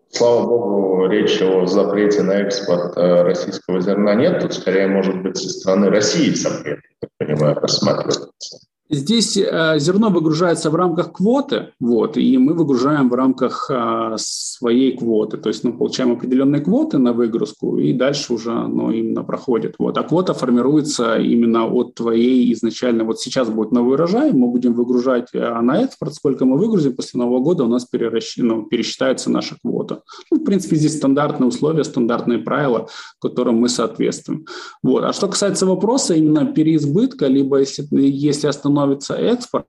[0.10, 4.42] Слава богу, речи о запрете на экспорт э, российского зерна нет.
[4.42, 8.60] Тут скорее, может быть, со стороны России запрет, я понимаю, рассматривается.
[8.88, 14.96] Здесь э, зерно выгружается в рамках квоты, вот, и мы выгружаем в рамках э, своей
[14.96, 15.38] квоты.
[15.38, 19.74] То есть мы получаем определенные квоты на выгрузку, и дальше уже оно именно проходит.
[19.80, 19.98] Вот.
[19.98, 23.06] А квота формируется именно от твоей изначально.
[23.06, 27.20] Вот сейчас будет новый урожай, мы будем выгружать э, на экспорт, сколько мы выгрузим, после
[27.20, 28.38] Нового года у нас перерасч...
[28.38, 30.04] ну, пересчитается наша квота.
[30.30, 32.88] Ну, в принципе, здесь стандартные условия, стандартные правила,
[33.20, 34.46] которым мы соответствуем.
[34.84, 35.04] Вот.
[35.06, 39.66] А что касается вопроса именно переизбытка, либо если, если остановиться становится экспорт.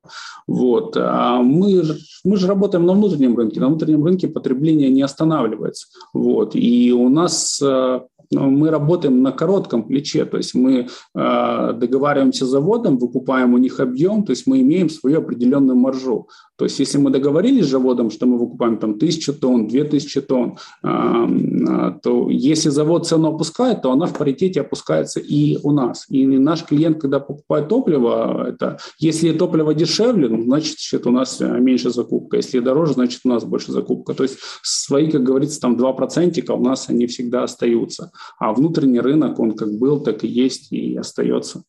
[0.46, 0.96] Вот.
[0.96, 1.82] А мы,
[2.24, 3.60] мы же работаем на внутреннем рынке.
[3.60, 5.86] На внутреннем рынке потребление не останавливается.
[6.12, 6.54] Вот.
[6.54, 12.48] И у нас э, мы работаем на коротком плече, то есть мы э, договариваемся с
[12.48, 16.28] заводом, выкупаем у них объем, то есть мы имеем свою определенную маржу.
[16.56, 20.22] То есть если мы договорились с заводом, что мы выкупаем там тысячу тонн, две тысячи
[20.22, 26.06] тонн, то если завод цену опускает, то она в паритете опускается и у нас.
[26.08, 31.90] И наш клиент, когда покупает топливо, это если топливо дешевле, ну, значит, у нас меньше
[31.90, 32.38] закупка.
[32.38, 34.14] Если дороже, значит, у нас больше закупка.
[34.14, 38.12] То есть свои, как говорится, там 2% у нас они всегда остаются.
[38.38, 41.62] А внутренний рынок, он как был, так и есть и остается.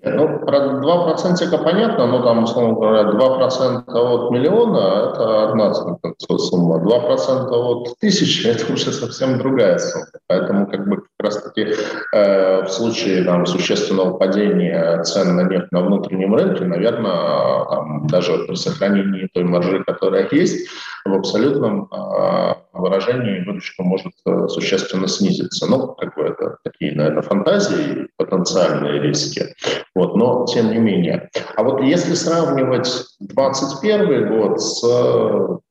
[0.00, 7.50] Ну, про 2% понятно, но там, условно говоря, 2% от миллиона– это одна сумма, 2%
[7.50, 10.06] от тысячи– это уже совсем другая сумма.
[10.28, 11.74] Поэтому как бы как раз-таки
[12.14, 18.46] э, в случае там, существенного падения цен на нефть на внутреннем рынке, наверное, там, даже
[18.46, 20.68] при сохранении той маржи, которая есть,
[21.04, 25.66] в абсолютном э, выражении выручка может э, существенно снизиться.
[25.68, 29.54] Ну, как бы это такие, наверное, фантазии, потенциальные риски.
[29.94, 31.28] Вот, но тем не менее.
[31.56, 34.84] А вот если сравнивать 2021 год с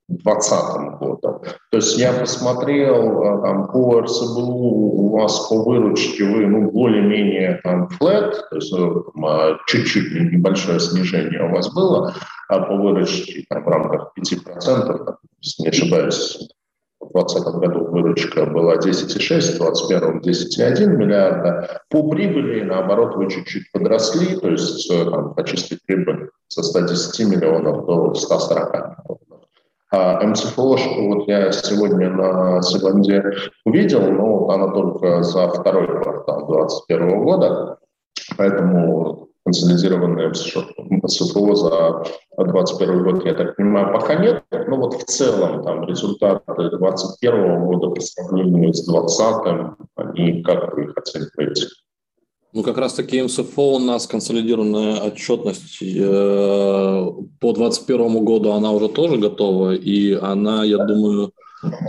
[0.09, 1.41] 2020 годом,
[1.71, 7.59] то есть я посмотрел э, там, по РСБУ у вас по выручке вы ну, более-менее
[7.63, 12.13] там flat, то есть ну, а, чуть-чуть небольшое снижение у вас было
[12.47, 16.49] а по выручке там, в рамках 5%, там, если не ошибаюсь,
[16.99, 21.81] в 2020 году выручка была 10,6, в 2021 10,1 миллиарда.
[21.89, 27.19] По прибыли, наоборот, вы чуть-чуть подросли, то есть э, там, по чистой прибыли со 110
[27.27, 29.26] миллионов до 140 миллионов.
[29.89, 33.23] А МЦФО, вот я сегодня на Севанде
[33.63, 37.77] увидел, но она только за второй квартал 2021 года,
[38.37, 42.03] поэтому консолидированное СФО за
[42.37, 44.43] 2021 год, я так понимаю, пока нет.
[44.67, 50.83] Но вот в целом там результаты 2021 года по сравнению с 2020, они как вы
[50.83, 51.67] их оцениваете?
[52.57, 58.89] Ну, как раз таки МСФО у нас консолидированная отчетность э, по 2021 году, она уже
[58.89, 61.33] тоже готова, и она, я думаю,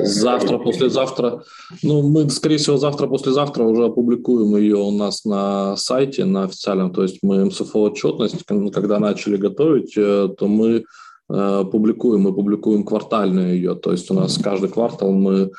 [0.00, 1.42] Завтра, послезавтра.
[1.82, 6.92] Ну, мы, скорее всего, завтра, послезавтра уже опубликуем ее у нас на сайте, на официальном.
[6.92, 10.84] То есть мы МСФО отчетность, когда начали готовить, э, то мы
[11.30, 13.74] э, публикуем, мы публикуем квартальную ее.
[13.74, 15.50] То есть у нас каждый квартал мы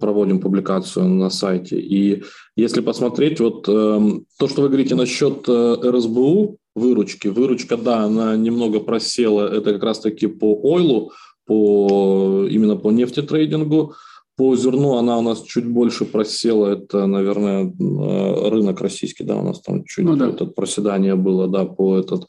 [0.00, 1.78] проводим публикацию на сайте.
[1.78, 2.22] И
[2.56, 9.46] если посмотреть, вот то, что вы говорите насчет РСБУ, выручки, выручка, да, она немного просела,
[9.46, 11.12] это как раз-таки по ойлу,
[11.46, 13.94] по, именно по нефтетрейдингу.
[14.36, 16.68] По зерну она у нас чуть больше просела.
[16.68, 20.30] Это, наверное, э, рынок российский, да, у нас там чуть ну, да.
[20.30, 22.26] это проседание было, да, по этот.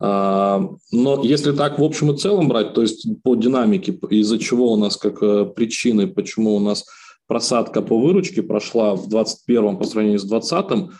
[0.00, 4.72] А, но если так в общем и целом брать, то есть по динамике, из-за чего
[4.72, 6.84] у нас как э, причины, почему у нас
[7.26, 10.90] просадка по выручке прошла в 2021 по сравнению с 2020,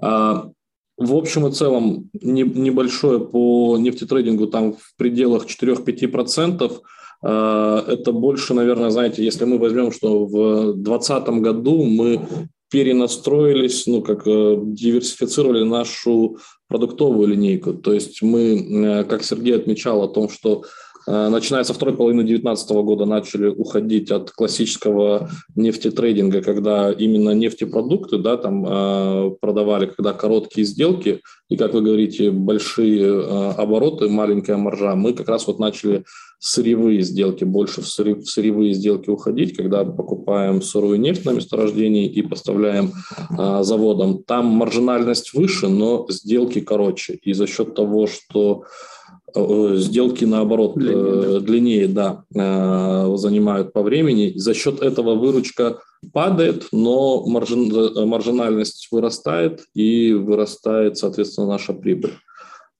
[0.00, 0.50] а,
[0.96, 6.80] в общем и целом небольшое по нефтетрейдингу там в пределах 4-5%.
[7.22, 14.02] А, это больше, наверное, знаете, если мы возьмем, что в 2020 году мы перенастроились, ну,
[14.02, 17.72] как э, диверсифицировали нашу продуктовую линейку.
[17.72, 20.64] То есть мы, э, как Сергей отмечал о том, что
[21.06, 28.36] начиная со второй половины 2019 года начали уходить от классического нефтетрейдинга, когда именно нефтепродукты да,
[28.36, 34.94] там, э, продавали, когда короткие сделки и, как вы говорите, большие э, обороты, маленькая маржа.
[34.94, 36.04] Мы как раз вот начали
[36.38, 42.06] сырьевые сделки, больше в, сырь, в сырьевые сделки уходить, когда покупаем сырую нефть на месторождении
[42.06, 42.92] и поставляем
[43.30, 44.22] э, заводам.
[44.22, 47.18] Там маржинальность выше, но сделки короче.
[47.22, 48.93] И за счет того, что Э,
[49.34, 54.32] сделки, наоборот, длиннее, длиннее да, э, занимают по времени.
[54.36, 55.80] За счет этого выручка
[56.12, 62.14] падает, но маржин, э, маржинальность вырастает, и вырастает, соответственно, наша прибыль.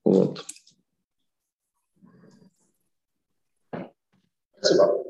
[0.05, 0.45] Вот.
[4.57, 5.03] Спасибо.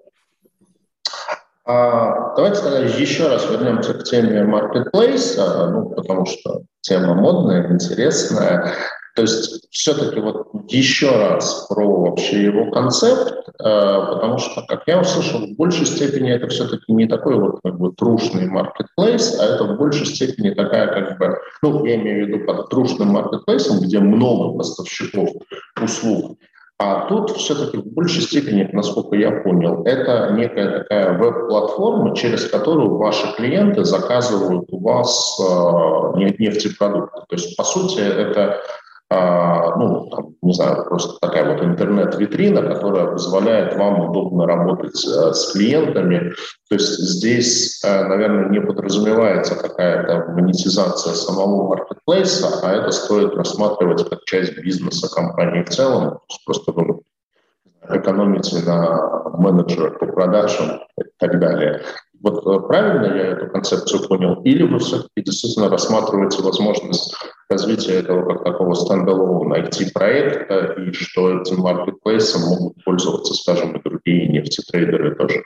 [1.67, 5.35] А, давайте тогда еще раз вернемся к теме Marketplace,
[5.71, 8.71] ну, потому что тема модная, интересная.
[9.15, 14.99] То есть все-таки вот еще раз про вообще его концепт, э, потому что, как я
[14.99, 19.63] услышал, в большей степени это все-таки не такой вот как бы трушный маркетплейс, а это
[19.63, 23.99] в большей степени такая как бы, ну, я имею в виду под трушным маркетплейсом, где
[23.99, 25.29] много поставщиков
[25.81, 26.37] услуг,
[26.77, 32.97] а тут все-таки в большей степени, насколько я понял, это некая такая веб-платформа, через которую
[32.97, 37.21] ваши клиенты заказывают у вас э, нефтепродукты.
[37.29, 38.59] То есть, по сути, это
[39.09, 45.31] а, ну, там, не знаю, просто такая вот интернет-витрина, которая позволяет вам удобно работать а,
[45.31, 46.33] с клиентами.
[46.69, 54.09] То есть здесь, а, наверное, не подразумевается какая-то монетизация самого маркетплейса, а это стоит рассматривать
[54.09, 56.19] как часть бизнеса компании в целом.
[56.45, 57.01] Просто вы
[57.87, 61.83] экономите на менеджерах по продажам и так далее.
[62.21, 64.41] Вот э, правильно я эту концепцию понял?
[64.43, 67.15] Или вы все-таки действительно рассматриваете возможность
[67.49, 74.27] развития этого как такого стендалона IT-проекта, и что этим маркетплейсом могут пользоваться, скажем, и другие
[74.29, 75.43] нефтетрейдеры тоже?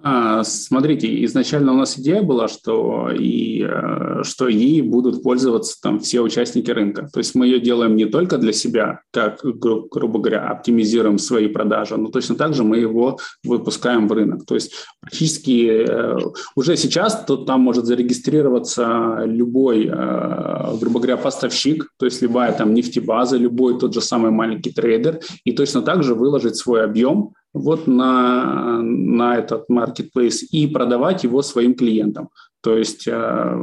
[0.00, 5.98] А, смотрите, изначально у нас идея была, что, и, э, что ей будут пользоваться там
[5.98, 7.08] все участники рынка.
[7.12, 11.48] То есть мы ее делаем не только для себя, как, гру- грубо говоря, оптимизируем свои
[11.48, 14.46] продажи, но точно так же мы его выпускаем в рынок.
[14.46, 16.16] То есть практически э,
[16.54, 22.72] уже сейчас то, там может зарегистрироваться любой, э, грубо говоря, поставщик, то есть любая там
[22.72, 27.86] нефтебаза, любой тот же самый маленький трейдер, и точно так же выложить свой объем вот
[27.86, 32.28] на, на этот marketplace и продавать его своим клиентам.
[32.60, 33.56] То есть э,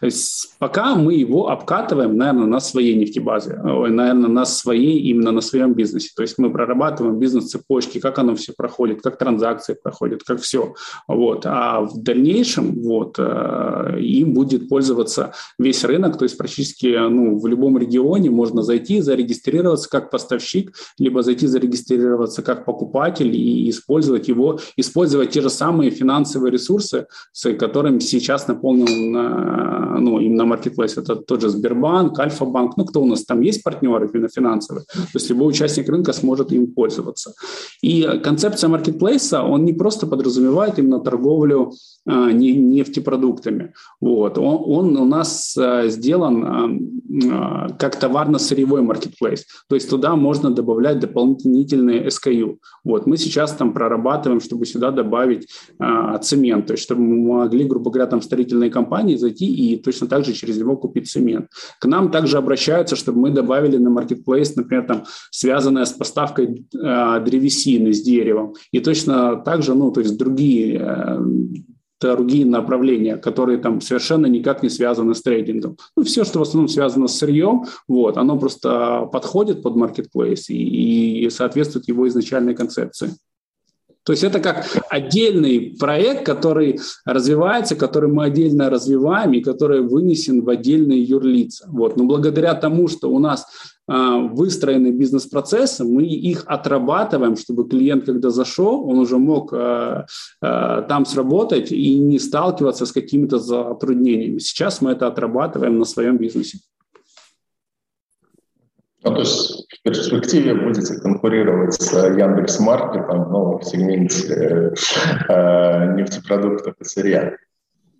[0.00, 5.40] то есть пока мы его обкатываем, наверное, на своей нефтебазе, наверное, на своей, именно на
[5.40, 6.10] своем бизнесе.
[6.14, 10.74] То есть мы прорабатываем бизнес-цепочки, как оно все проходит, как транзакции проходят, как все.
[11.08, 11.46] Вот.
[11.46, 17.46] А в дальнейшем вот, э, им будет пользоваться весь рынок, то есть практически ну, в
[17.46, 24.58] любом регионе можно зайти, зарегистрироваться как поставщик, либо зайти зарегистрироваться как покупатель и использовать его,
[24.76, 29.16] использовать те же самые финансовые ресурсы, с которыми сейчас наполнен
[29.62, 33.62] э, ну, именно маркетплейс, это тот же Сбербанк, Альфа-банк, ну, кто у нас там есть
[33.62, 37.34] партнеры именно финансовые, то есть любой участник рынка сможет им пользоваться.
[37.82, 41.72] И концепция маркетплейса, он не просто подразумевает именно торговлю
[42.04, 43.74] а, нефтепродуктами.
[44.00, 44.36] Вот.
[44.36, 46.98] Он, он у нас а, сделан
[47.78, 49.44] как товарно-сырьевой маркетплейс.
[49.68, 52.56] То есть туда можно добавлять дополнительные SKU.
[52.84, 53.06] Вот.
[53.06, 55.46] Мы сейчас там прорабатываем, чтобы сюда добавить
[56.22, 56.66] цемент.
[56.66, 60.32] То есть чтобы мы могли, грубо говоря, там строительные компании зайти и точно так же
[60.32, 61.48] через него купить цемент.
[61.80, 67.20] К нам также обращаются, чтобы мы добавили на маркетплейс, например, там связанное с поставкой а,
[67.20, 68.54] древесины с деревом.
[68.70, 70.80] И точно так же, ну, то есть другие
[72.00, 75.76] другие направления, которые там совершенно никак не связаны с трейдингом.
[75.96, 81.24] Ну, все, что в основном связано с сырьем, вот, оно просто подходит под маркетплейс и,
[81.24, 83.10] и соответствует его изначальной концепции.
[84.04, 90.42] То есть это как отдельный проект, который развивается, который мы отдельно развиваем и который вынесен
[90.42, 91.68] в отдельные юрлица.
[91.68, 91.96] Вот.
[91.96, 93.46] Но благодаря тому, что у нас
[93.86, 100.06] а, выстроены бизнес-процессы, мы их отрабатываем, чтобы клиент, когда зашел, он уже мог а,
[100.40, 104.38] а, там сработать и не сталкиваться с какими-то затруднениями.
[104.38, 106.58] Сейчас мы это отрабатываем на своем бизнесе.
[109.04, 114.74] Ну, то есть в перспективе будете конкурировать с Яндекс Маркетом, но в сегменте
[115.28, 117.36] э, нефтепродуктов и сырья.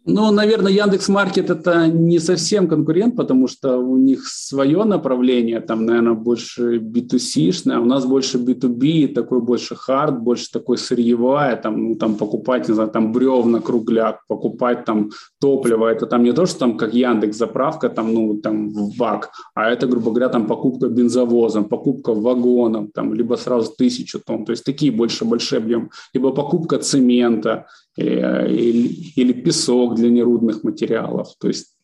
[0.04, 5.86] Ну, наверное, Яндекс Маркет это не совсем конкурент, потому что у них свое направление, там,
[5.86, 11.90] наверное, больше B2C, а у нас больше B2B, такой больше хард, больше такой сырьевая, там,
[11.90, 16.46] ну, там покупать, не знаю, там бревна, кругляк, покупать там топливо, это там не то,
[16.46, 20.46] что там как Яндекс заправка, там, ну, там в бак, а это, грубо говоря, там
[20.48, 25.90] покупка бензовозом, покупка вагоном, там, либо сразу тысячу тонн, то есть такие больше большие объемы,
[26.12, 27.66] либо покупка цемента,
[27.96, 31.28] или, или песок для нерудных материалов.
[31.38, 31.76] То есть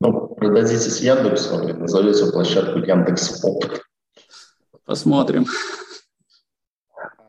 [0.00, 3.82] ну, продадитесь Яндексу и назовете площадку Яндекс Опт.
[4.84, 5.46] Посмотрим.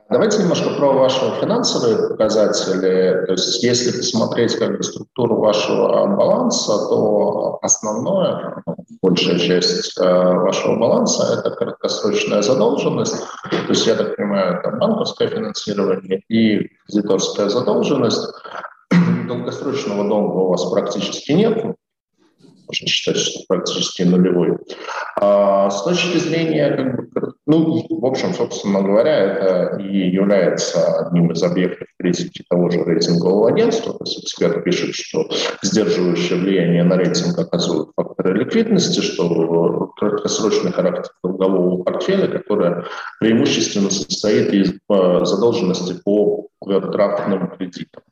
[0.10, 3.26] Давайте немножко про ваши финансовые показатели.
[3.28, 8.64] То есть если посмотреть как бы, структуру вашего баланса, то основное,
[9.03, 13.18] большая часть э, вашего баланса– это краткосрочная задолженность.
[13.51, 18.34] То есть, я так понимаю, это банковское финансирование и кредиторская задолженность.
[19.28, 21.76] Долгосрочного долга у вас практически нет
[22.70, 24.57] можно считать, что практически нулевой.
[25.20, 31.32] А с точки зрения, как бы, ну, в общем, собственно говоря, это и является одним
[31.32, 33.93] из объектов критики того же рейтингового агентства.
[33.93, 35.28] То есть эксперт пишет, что
[35.63, 42.84] сдерживающее влияние на рейтинг оказывают факторы ликвидности, что краткосрочный характер долгового портфеля, который
[43.20, 48.03] преимущественно состоит из э, задолженности по овердрафтным кредитам.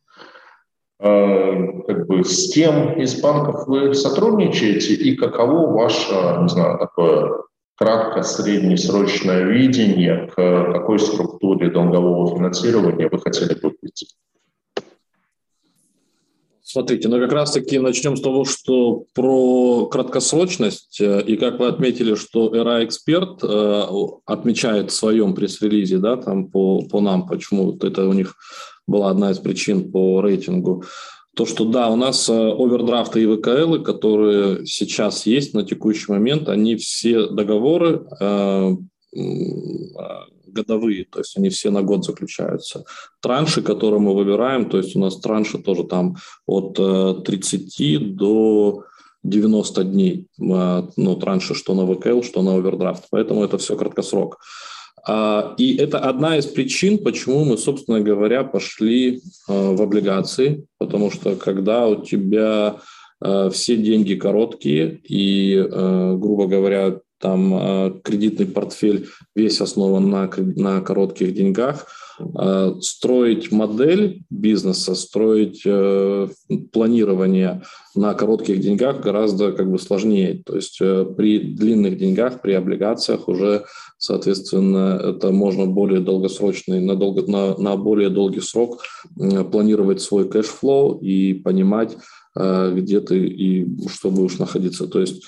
[1.00, 7.32] Э, как бы, с кем из банков вы сотрудничаете и каково ваше, не знаю, такое
[7.78, 14.08] кратко-среднесрочное видение, к какой структуре долгового финансирования вы хотели бы прийти?
[16.70, 22.16] Смотрите, ну как раз-таки начнем с того, что про краткосрочность, э, и как вы отметили,
[22.16, 23.84] что Эра Эксперт э,
[24.26, 28.36] отмечает в своем пресс-релизе, да, там по, по нам, почему это у них
[28.86, 30.84] была одна из причин по рейтингу,
[31.38, 36.50] то, что да, у нас э, овердрафты и ВКЛ, которые сейчас есть на текущий момент,
[36.50, 38.04] они все договоры
[40.52, 42.86] годовые, то есть они все на год заключаются.
[43.22, 46.76] Транши, которые мы выбираем, то есть у нас транши тоже там от
[47.26, 48.84] 30 э, до
[49.24, 54.38] 90 дней, э, ну, транши что на ВКЛ, что на овердрафт, поэтому это все краткосрок.
[55.10, 61.12] А, и это одна из причин, почему мы, собственно говоря, пошли э, в облигации, потому
[61.12, 62.78] что когда у тебя
[63.52, 71.34] все деньги короткие и, грубо говоря, там э, кредитный портфель весь основан на, на коротких
[71.34, 71.88] деньгах.
[72.40, 76.28] Э, строить модель бизнеса, строить э,
[76.72, 77.64] планирование
[77.96, 80.44] на коротких деньгах гораздо как бы сложнее.
[80.46, 83.66] То есть при длинных деньгах, при облигациях уже,
[83.98, 88.84] соответственно, это можно более долгосрочный, на, долго, на, на более долгий срок
[89.52, 91.98] планировать свой cash flow и понимать,
[92.36, 94.88] где ты и что будешь находиться.
[94.88, 95.24] То есть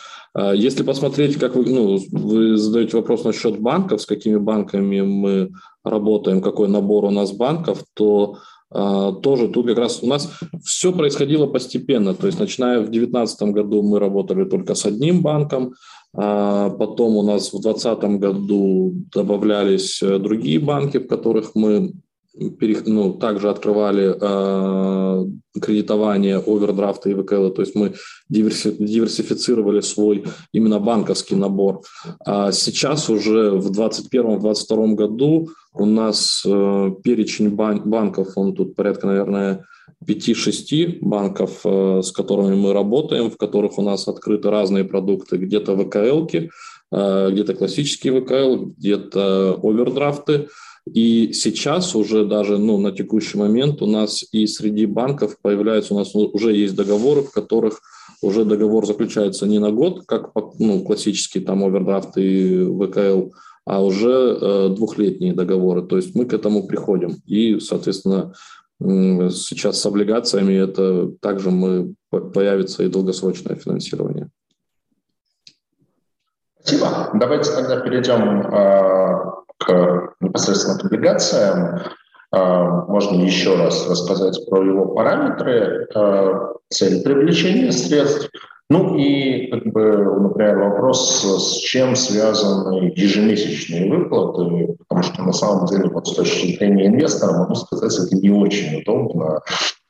[0.53, 5.51] если посмотреть, как вы, ну, вы задаете вопрос насчет банков, с какими банками мы
[5.83, 8.37] работаем, какой набор у нас банков, то
[8.71, 10.31] а, тоже тут как раз у нас
[10.63, 12.13] все происходило постепенно.
[12.13, 15.73] То есть начиная в 2019 году мы работали только с одним банком,
[16.15, 21.93] а потом у нас в 2020 году добавлялись э, другие банки, в которых мы
[22.35, 25.25] ну, также открывали э,
[25.59, 27.93] кредитование, овердрафты и ВКЛ, то есть мы
[28.29, 31.81] диверси, диверсифицировали свой именно банковский набор.
[32.25, 39.07] А сейчас уже в 2021-2022 году у нас э, перечень бан, банков, он тут порядка,
[39.07, 39.65] наверное,
[40.05, 45.75] 5-6 банков, э, с которыми мы работаем, в которых у нас открыты разные продукты, где-то
[45.75, 46.27] ВКЛ,
[46.91, 50.49] э, где-то классические ВКЛ, где-то овердрафты,
[50.93, 55.97] и сейчас уже даже ну, на текущий момент у нас и среди банков появляются, у
[55.97, 57.81] нас уже есть договоры, в которых
[58.21, 63.31] уже договор заключается не на год, как ну, классический там овердрафт и ВКЛ,
[63.65, 65.83] а уже э, двухлетние договоры.
[65.83, 67.17] То есть мы к этому приходим.
[67.25, 68.33] И, соответственно,
[68.79, 74.29] сейчас с облигациями это также мы, появится и долгосрочное финансирование.
[76.61, 77.09] Спасибо.
[77.13, 81.81] Давайте тогда перейдем а, к непосредственно к облигациям,
[82.31, 88.29] а, можно еще раз рассказать про его параметры, а, цель привлечения средств,
[88.69, 95.65] ну и, как бы, например, вопрос, с чем связаны ежемесячные выплаты, потому что на самом
[95.65, 99.41] деле вот с точки зрения инвестора, могу сказать, это не очень удобно.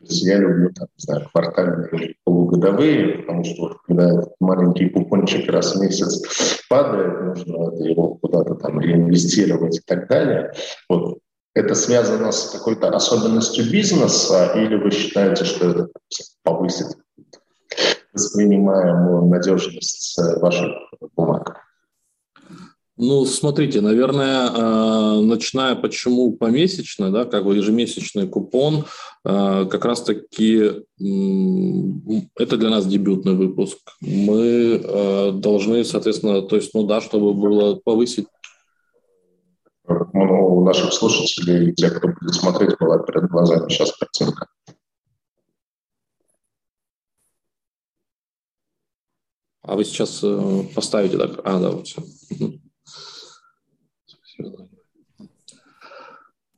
[0.02, 5.76] Я люблю, там, не знаю, квартальные или полугодовые, потому что когда этот маленький купончик раз
[5.76, 6.22] в месяц
[6.70, 10.54] падает, нужно его куда-то там реинвестировать и так далее.
[10.88, 11.20] Вот
[11.54, 15.90] это связано с какой-то особенностью бизнеса, или вы считаете, что это
[16.44, 16.88] повысит
[18.14, 20.72] воспринимаемую надежность э, ваших
[21.16, 21.58] бумаг?
[23.02, 28.84] Ну, смотрите, наверное, э, начиная почему помесячно, да, как бы ежемесячный купон,
[29.24, 30.84] э, как раз-таки
[32.36, 33.78] это для нас дебютный выпуск.
[34.02, 38.28] Мы должны, соответственно, то есть, ну да, чтобы было повысить
[39.88, 44.48] ну, у наших слушателей, тех, кто будет смотреть, была перед глазами сейчас картинка.
[49.62, 51.40] А вы сейчас э, поставите так?
[51.46, 52.04] А, да, вот все.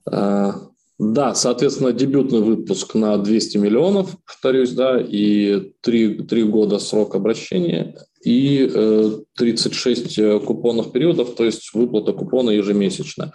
[0.06, 0.56] А,
[1.00, 7.96] да, соответственно, дебютный выпуск на 200 миллионов, повторюсь, да, и 3, 3 года срок обращения
[8.24, 13.32] и 36 э, купонных периодов, то есть выплата купона ежемесячно.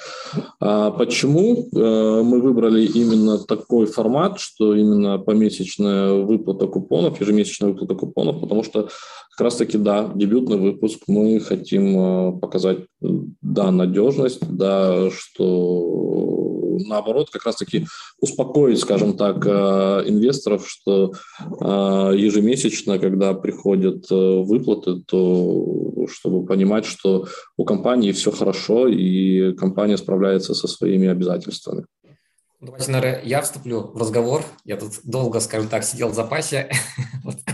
[0.61, 7.95] А почему э, мы выбрали именно такой формат, что именно помесячная выплата купонов, ежемесячная выплата
[7.95, 8.89] купонов, потому что
[9.37, 16.36] как раз-таки, да, дебютный выпуск мы хотим э, показать, да, надежность, да, что
[16.85, 17.87] наоборот, как раз-таки
[18.21, 19.51] успокоить, скажем так, э,
[20.07, 21.65] инвесторов, что э,
[22.17, 29.97] ежемесячно, когда приходят э, выплаты, то чтобы понимать, что у компании все хорошо и компания
[29.97, 31.87] справляется со своими обязательствами.
[32.61, 34.43] Давайте, наверное, я вступлю в разговор.
[34.65, 36.71] Я тут долго, скажем так, сидел в запасе.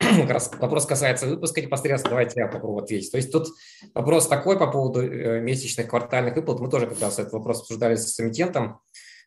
[0.00, 2.10] Вопрос касается выпуска непосредственно.
[2.10, 3.10] Давайте я попробую ответить.
[3.10, 3.48] То есть тут
[3.94, 6.60] вопрос такой по поводу месячных квартальных выплат.
[6.60, 8.80] Мы тоже как раз этот вопрос обсуждали с эмитентом.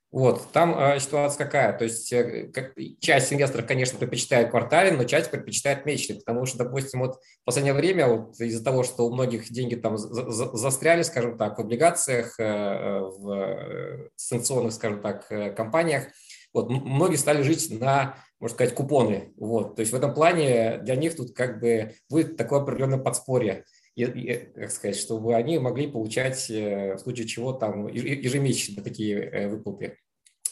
[0.10, 1.78] Вот, там э, ситуация какая?
[1.78, 6.60] То есть э, как, часть инвесторов, конечно, предпочитает квартальный, но часть предпочитает месячный, потому что,
[6.60, 10.56] допустим, вот в последнее время вот из-за того, что у многих деньги там за, за,
[10.56, 16.06] застряли, скажем так, в облигациях, э, в э, санкционных, скажем так, э, компаниях,
[16.54, 19.34] вот, многие стали жить на, можно сказать, купоны.
[19.36, 23.66] Вот, то есть в этом плане для них тут как бы будет такое определенное подспорье
[24.06, 29.98] как сказать, чтобы они могли получать э, в случае чего там ежемесячно такие э, выплаты.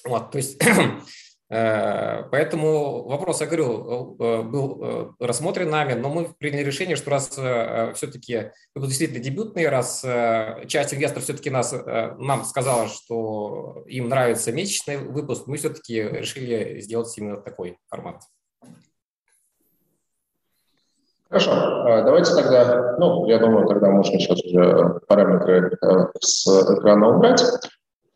[0.03, 0.59] Вот, то есть
[1.49, 7.29] э, Поэтому вопрос, я говорю, был рассмотрен нами, но мы приняли решение, что раз
[7.95, 8.33] все-таки
[8.75, 10.01] это действительно дебютный, раз
[10.67, 17.15] часть инвесторов все-таки нас, нам сказала, что им нравится месячный выпуск, мы все-таки решили сделать
[17.15, 18.23] именно такой формат.
[21.35, 27.09] Хорошо, а, давайте тогда, ну, я думаю, тогда можно сейчас уже параметры э, с экрана
[27.09, 27.43] убрать.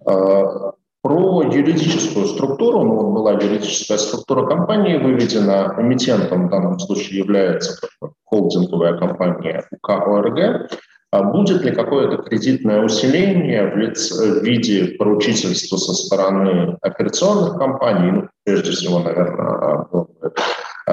[0.05, 7.85] А, про юридическую структуру, ну, была юридическая структура компании выведена, эмитентом в данном случае является
[8.23, 10.71] холдинговая компания УК ОРГ.
[11.11, 18.11] А будет ли какое-то кредитное усиление в, лиц, в виде поручительства со стороны операционных компаний,
[18.11, 19.87] ну, прежде всего, наверное,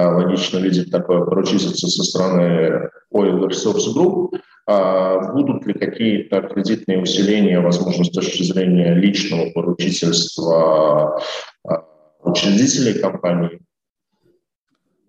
[0.05, 4.39] логично видеть такое поручительство со стороны Oil Resource Group.
[4.69, 11.21] А, будут ли какие-то кредитные усиления, возможно, с точки зрения личного поручительства
[11.67, 11.85] а,
[12.23, 13.61] учредителей компании?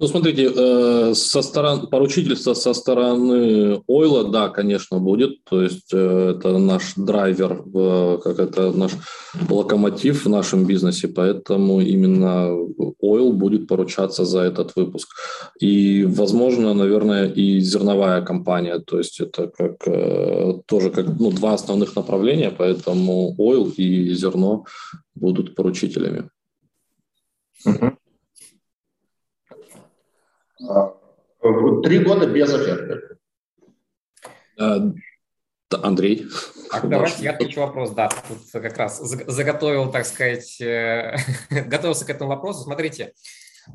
[0.00, 5.42] Ну, смотрите, э, со стороны поручительства со стороны Ойла, да, конечно, будет.
[5.44, 7.64] То есть э, это наш драйвер,
[8.22, 8.92] как это наш
[9.50, 12.54] локомотив в нашем бизнесе, поэтому именно
[13.00, 15.08] Ойл будет поручаться за этот выпуск.
[15.58, 18.78] И, возможно, наверное, и зерновая компания.
[18.78, 24.64] То есть это как э, тоже как ну, два основных направления, поэтому Ойл и зерно
[25.16, 26.30] будут поручителями.
[27.66, 27.96] Uh-huh.
[30.58, 33.16] Три года без оферты.
[34.58, 34.92] А,
[35.82, 36.26] Андрей.
[36.70, 37.90] Так, давайте я отвечу вопрос.
[37.90, 41.16] Да, тут как раз заготовил, так сказать, э,
[41.66, 42.62] готовился к этому вопросу.
[42.62, 43.12] Смотрите,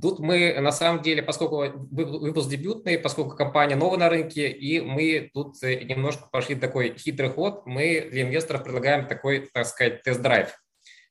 [0.02, 5.30] Тут мы, на самом деле, поскольку выпуск дебютный, поскольку компания новая на рынке, и мы
[5.34, 10.50] тут э, немножко пошли такой хитрый ход, мы для инвесторов предлагаем такой, так сказать, тест-драйв.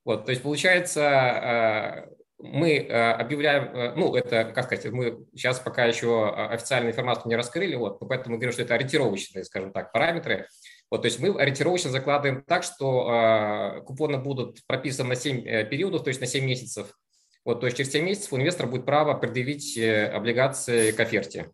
[0.04, 5.60] Вот, то есть получается, э, мы э, объявляем, э, ну, это, как сказать, мы сейчас
[5.60, 9.92] пока еще э, официальную информацию не раскрыли, вот, поэтому говорю, что это ориентировочные, скажем так,
[9.92, 10.48] параметры.
[10.90, 16.08] Вот, то есть мы ориентировочно закладываем так, что купоны будут прописаны на 7 периодов, то
[16.08, 16.92] есть на 7 месяцев.
[17.46, 21.50] Вот, то есть через 7 месяцев у инвестора будет право предъявить облигации к оферте.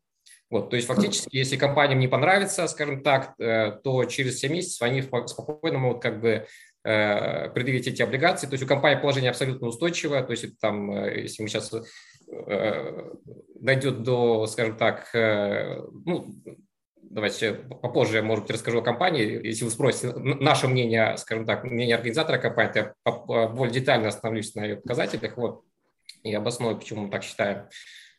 [0.51, 5.03] Вот, то есть фактически, если компаниям не понравится, скажем так, то через 7 месяцев они
[5.03, 8.47] спокойно могут как бы Э, предъявить эти облигации.
[8.47, 10.23] То есть у компании положение абсолютно устойчивое.
[10.23, 13.11] То есть там, э, если мы сейчас э,
[13.61, 16.35] дойдет до, скажем так, ну,
[17.11, 19.47] давайте попозже, может быть, расскажу о компании.
[19.47, 22.95] Если вы спросите наше мнение, скажем так, мнение организатора компании, то
[23.29, 25.65] я более детально остановлюсь на ее показателях вот,
[26.23, 27.67] и обосную, почему мы так считаем.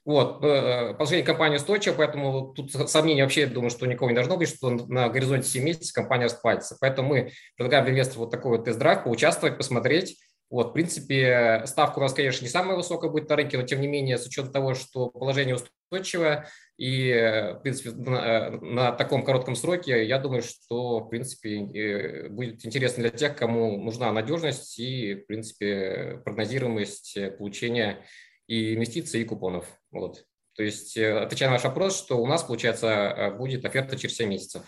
[0.05, 4.49] Вот, э, положение компании устойчиво, поэтому тут сомнений вообще, думаю, что никого не должно быть,
[4.49, 6.77] что на горизонте 7 месяцев компания распадется.
[6.79, 10.17] Поэтому мы предлагаем инвестору вот такой вот тест-драйв, поучаствовать, посмотреть.
[10.49, 13.81] Вот, в принципе, ставка у нас, конечно, не самая высокая будет на рынке, но тем
[13.81, 16.47] не менее, с учетом того, что положение устойчивое,
[16.77, 17.11] и,
[17.57, 23.11] в принципе, на, на таком коротком сроке, я думаю, что, в принципе, будет интересно для
[23.11, 28.03] тех, кому нужна надежность и, в принципе, прогнозируемость получения
[28.47, 29.78] и инвестиций, и купонов.
[29.91, 30.23] Вот.
[30.55, 34.15] То есть, э, отвечая на ваш вопрос, что у нас, получается, э, будет оферта через
[34.17, 34.63] 7 месяцев.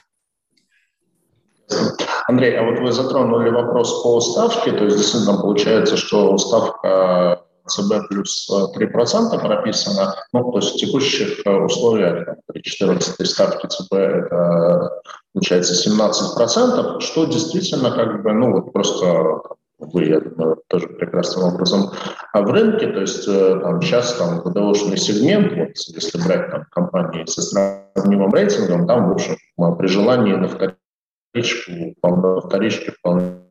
[2.27, 8.07] Андрей, а вот вы затронули вопрос по ставке, то есть действительно получается, что ставка ЦБ
[8.09, 15.01] плюс 3% прописана, ну, то есть в текущих э, условиях при 14 ставки ЦБ это
[15.33, 19.41] получается 17%, что действительно как бы, ну, вот просто
[19.81, 21.91] вы, я думаю, тоже прекрасным образом
[22.33, 22.87] а в рынке.
[22.87, 28.33] То есть э, там, сейчас там ВДОшный сегмент, вот, если брать там, компании со сравнимым
[28.33, 29.35] рейтингом, там, в общем,
[29.77, 31.71] при желании на вторичку,
[32.03, 33.41] на вторичке вполне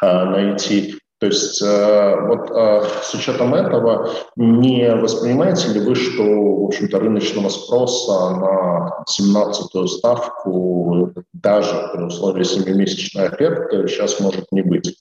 [0.00, 6.64] найти то есть э, вот э, с учетом этого не воспринимаете ли вы, что, в
[6.64, 14.96] общем-то, рыночного спроса на 17-ю ставку даже при условии 7-месячной оферты сейчас может не быть?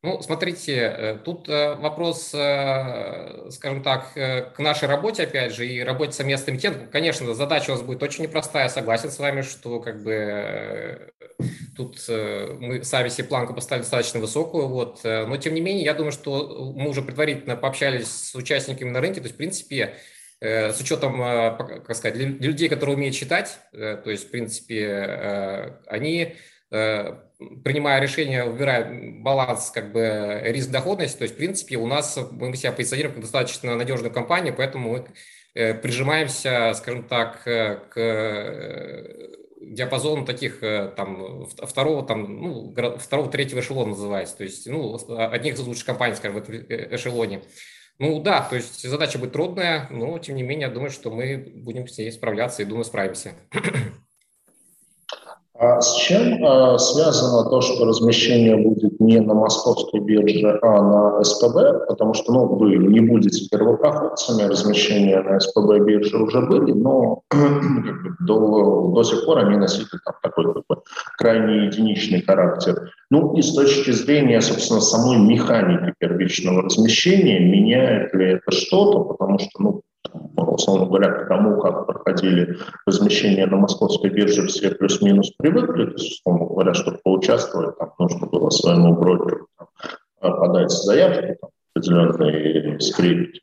[0.00, 5.80] Ну, смотрите, э, тут э, вопрос, э, скажем так, к нашей работе, опять же, и
[5.82, 6.88] работе совместным тем.
[6.88, 11.12] Конечно, задача у вас будет очень непростая, согласен с вами, что как бы
[11.76, 15.00] тут мы сами себе планку поставили достаточно высокую, вот.
[15.02, 19.20] но тем не менее, я думаю, что мы уже предварительно пообщались с участниками на рынке,
[19.20, 19.94] то есть, в принципе,
[20.40, 26.36] с учетом, как сказать, людей, которые умеют читать, то есть, в принципе, они
[26.70, 32.72] принимая решение, выбирая баланс как бы риск-доходность, то есть, в принципе, у нас мы себя
[32.72, 35.06] позиционируем как достаточно надежную компанию, поэтому мы
[35.54, 39.28] э, прижимаемся, скажем так, э, к э,
[39.60, 45.60] диапазону таких там второго, там, ну, второго, третьего эшелона называется, то есть, ну, одних из
[45.60, 47.42] лучших компаний, скажем, в этом эшелоне.
[48.00, 51.36] Ну да, то есть задача будет трудная, но тем не менее, я думаю, что мы
[51.36, 53.32] будем с ней справляться и думаю, справимся.
[55.60, 61.24] А с чем а, связано то, что размещение будет не на московской бирже, а на
[61.24, 61.88] СПБ?
[61.88, 67.22] Потому что ну, вы не будете первопроходцами, размещения на СПБ бирже уже были, но
[68.20, 70.82] до, до сих пор они носили там, такой как бы,
[71.16, 72.92] крайне единичный характер.
[73.10, 79.00] Ну и с точки зрения, собственно, самой механики первичного размещения, меняет ли это что-то?
[79.00, 79.82] Потому что ну,
[80.36, 86.20] условно говоря, к тому, как проходили размещения на московской бирже, все плюс-минус привыкли, то есть,
[86.20, 89.68] условно говоря, чтобы поучаствовать, там нужно было своему брокеру там,
[90.20, 93.40] подать заявку, там, определенный скрипт,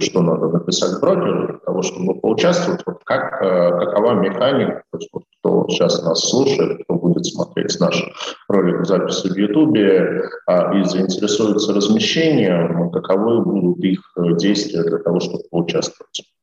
[0.00, 2.82] что надо написать брокеру для того, чтобы поучаствовать.
[2.86, 7.78] Вот как, э, какова механика, то есть, вот, кто сейчас нас слушает, кто будет смотреть
[7.80, 8.02] наш
[8.48, 14.00] ролик в записи в Ютубе а, и заинтересуется размещением, каковы будут их
[14.38, 16.33] действия для того, чтобы поучаствовать.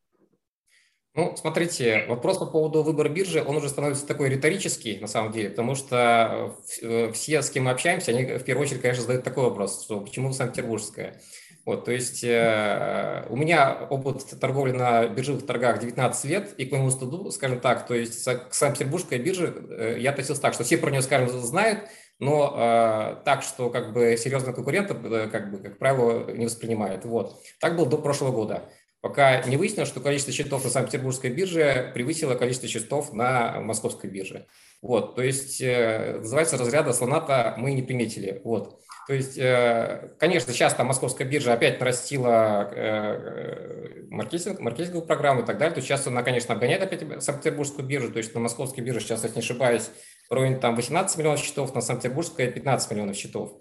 [1.14, 5.50] Ну, смотрите, вопрос по поводу выбора биржи, он уже становится такой риторический, на самом деле,
[5.50, 9.44] потому что э, все, с кем мы общаемся, они в первую очередь, конечно, задают такой
[9.44, 11.22] вопрос, что почему Санкт-Петербургская?
[11.66, 16.72] Вот, то есть э, у меня опыт торговли на биржевых торгах 19 лет, и к
[16.72, 20.78] моему студу, скажем так, то есть к Санкт-Петербургской бирже э, я относился так, что все
[20.78, 21.90] про нее, скажем, знают,
[22.20, 27.04] но э, так, что как бы серьезного конкурента, э, как бы, как правило, не воспринимают.
[27.04, 27.42] Вот.
[27.60, 28.70] Так было до прошлого года
[29.02, 34.48] пока не выяснилось, что количество счетов на Санкт-Петербургской бирже превысило количество счетов на московской бирже.
[34.82, 38.42] Вот, то есть, э, называется разряда слоната мы не приметили.
[38.44, 38.80] Вот.
[39.08, 45.46] То есть, э, конечно, сейчас там московская биржа опять нарастила э, маркетинг, маркетинговую программу и
[45.46, 45.74] так далее.
[45.74, 48.12] То есть сейчас она, конечно, обгоняет опять Санкт-Петербургскую биржу.
[48.12, 49.90] То есть на московской бирже сейчас, если не ошибаюсь,
[50.30, 53.54] районе там 18 миллионов счетов, на Санкт-Петербургской 15 миллионов счетов.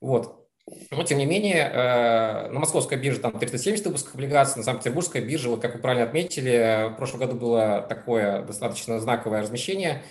[0.00, 0.39] Вот.
[0.90, 5.48] Но, тем не менее, э, на московской бирже там 370 выпусков облигаций, на Санкт-Петербургской бирже,
[5.48, 10.02] вот как вы правильно отметили, в прошлом году было такое достаточно знаковое размещение.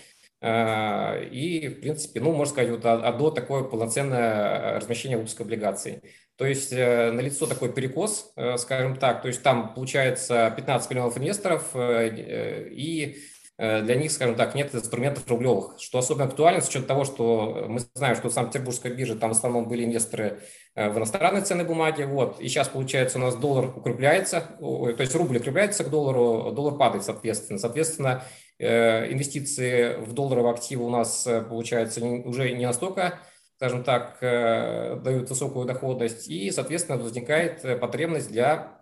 [0.42, 6.02] Э, и, в принципе, ну, можно сказать, вот а, до такое полноценное размещение выпуска облигаций.
[6.38, 11.76] То есть э, налицо такой перекос, скажем так, то есть там получается 15 миллионов инвесторов
[11.76, 17.04] и Э, для них, скажем так, нет инструментов рублевых, что особенно актуально с учетом того,
[17.04, 20.40] что мы знаем, что в Санкт-Петербургской бирже там в основном были инвесторы
[20.76, 25.14] э, в иностранные ценные бумаги, вот, и сейчас, получается, у нас доллар укрепляется, то есть
[25.14, 27.60] рубль укрепляется к доллару, доллар падает, соответственно.
[27.60, 28.24] Соответственно,
[28.60, 33.20] э, инвестиции в долларовые активы у нас, получается, уже не настолько
[33.58, 38.79] скажем так, дают высокую доходность, и, соответственно, возникает потребность для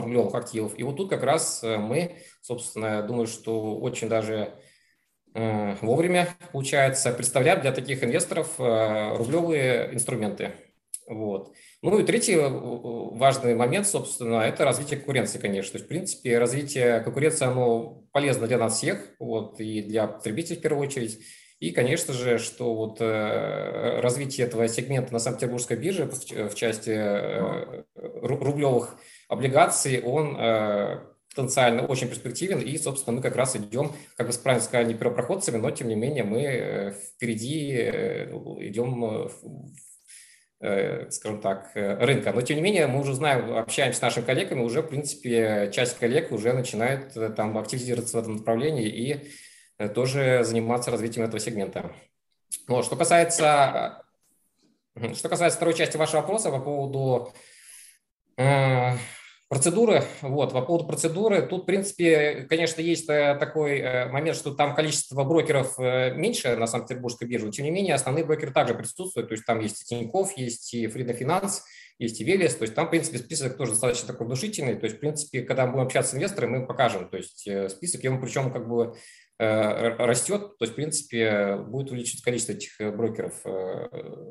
[0.00, 0.78] рублевых активов.
[0.78, 4.54] И вот тут как раз э, мы, собственно, думаю, что очень даже
[5.34, 10.52] э, вовремя, получается, представляют для таких инвесторов э, рублевые инструменты.
[11.06, 11.54] Вот.
[11.80, 15.72] Ну и третий важный момент, собственно, это развитие конкуренции, конечно.
[15.72, 20.58] То есть, в принципе, развитие конкуренции, оно полезно для нас всех, вот, и для потребителей
[20.58, 21.18] в первую очередь.
[21.60, 26.90] И, конечно же, что вот развитие этого сегмента на Санкт-Петербургской бирже в, части
[27.94, 34.32] рублевых облигаций, он э, потенциально очень перспективен, и, собственно, мы как раз идем, как вы
[34.42, 39.30] правильно сказали, не первопроходцами, но, тем не менее, мы э, впереди э, идем,
[41.10, 42.32] скажем так, рынка.
[42.32, 45.96] Но, тем не менее, мы уже знаем, общаемся с нашими коллегами, уже, в принципе, часть
[46.00, 51.92] коллег уже начинает там активизироваться в этом направлении и тоже заниматься развитием этого сегмента.
[52.66, 54.02] Вот, что касается,
[55.14, 57.32] что касается второй части вашего вопроса по поводу
[59.48, 64.54] Процедуры, вот, по поводу процедуры, тут, в принципе, конечно, есть э, такой э, момент, что
[64.54, 69.30] там количество брокеров э, меньше на Санкт-Петербургской бирже, тем не менее, основные брокеры также присутствуют,
[69.30, 71.64] то есть там есть и Тинькофф, есть и Фрида Финанс,
[71.98, 74.98] есть и Велес, то есть там, в принципе, список тоже достаточно такой внушительный, то есть,
[74.98, 78.52] в принципе, когда мы будем общаться с инвесторами, мы покажем, то есть список, ему причем
[78.52, 78.96] как бы
[79.38, 83.40] растет, то есть, в принципе, будет увеличиваться количество этих брокеров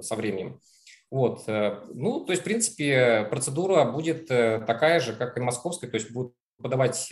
[0.02, 0.62] со временем.
[1.10, 1.44] Вот.
[1.48, 6.34] Ну, то есть, в принципе, процедура будет такая же, как и московская, то есть будет
[6.62, 7.12] подавать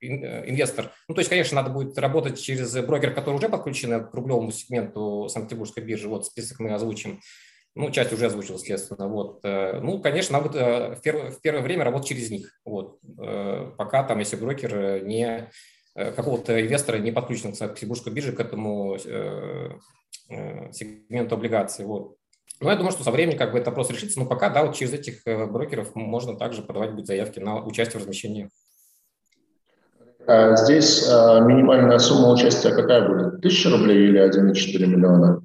[0.00, 0.92] инвестор.
[1.08, 5.28] Ну, то есть, конечно, надо будет работать через брокер, который уже подключен к рублевому сегменту
[5.28, 6.08] Санкт-Петербургской биржи.
[6.08, 7.20] Вот список мы озвучим.
[7.74, 9.08] Ну, часть уже озвучил, естественно.
[9.08, 9.40] Вот.
[9.44, 12.60] Э, ну, конечно, надо э, в первое, в первое время работать через них.
[12.64, 12.98] Вот.
[13.20, 15.48] Э, пока там, если брокер не
[15.94, 18.98] какого-то инвестора не подключен к Петербургской бирже к этому
[20.28, 21.84] сегменту облигаций.
[21.84, 22.17] Вот.
[22.60, 24.74] Но я думаю, что со временем как бы это вопрос решится, но пока, да, вот
[24.74, 28.50] через этих брокеров можно также подавать будет заявки на участие в размещении.
[30.26, 33.40] А здесь минимальная сумма участия какая будет?
[33.40, 35.42] Тысяча рублей или 1,4 миллиона?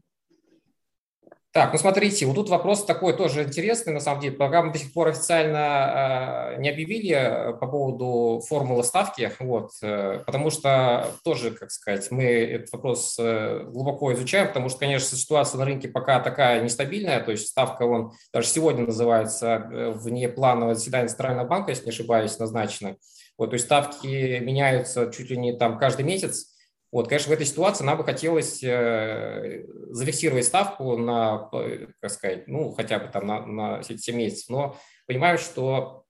[1.53, 4.35] Так, ну смотрите, вот тут вопрос такой тоже интересный, на самом деле.
[4.35, 9.69] Пока мы до сих пор официально э, не объявили э, по поводу формулы ставки, вот,
[9.83, 15.15] э, потому что тоже, как сказать, мы этот вопрос э, глубоко изучаем, потому что, конечно,
[15.15, 20.73] ситуация на рынке пока такая нестабильная, то есть ставка, он даже сегодня называется э, внеплановое
[20.73, 22.95] заседание Центрального банка, если не ошибаюсь, назначено.
[23.37, 26.52] Вот, то есть ставки меняются чуть ли не там каждый месяц,
[26.93, 32.47] вот, конечно, в этой ситуации нам бы хотелось э, зафиксировать ставку на, э, как сказать,
[32.47, 34.77] ну, хотя бы там на, на 7 месяцев, но
[35.07, 36.05] понимаю, что,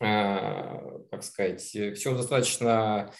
[0.00, 3.12] э, как сказать, все достаточно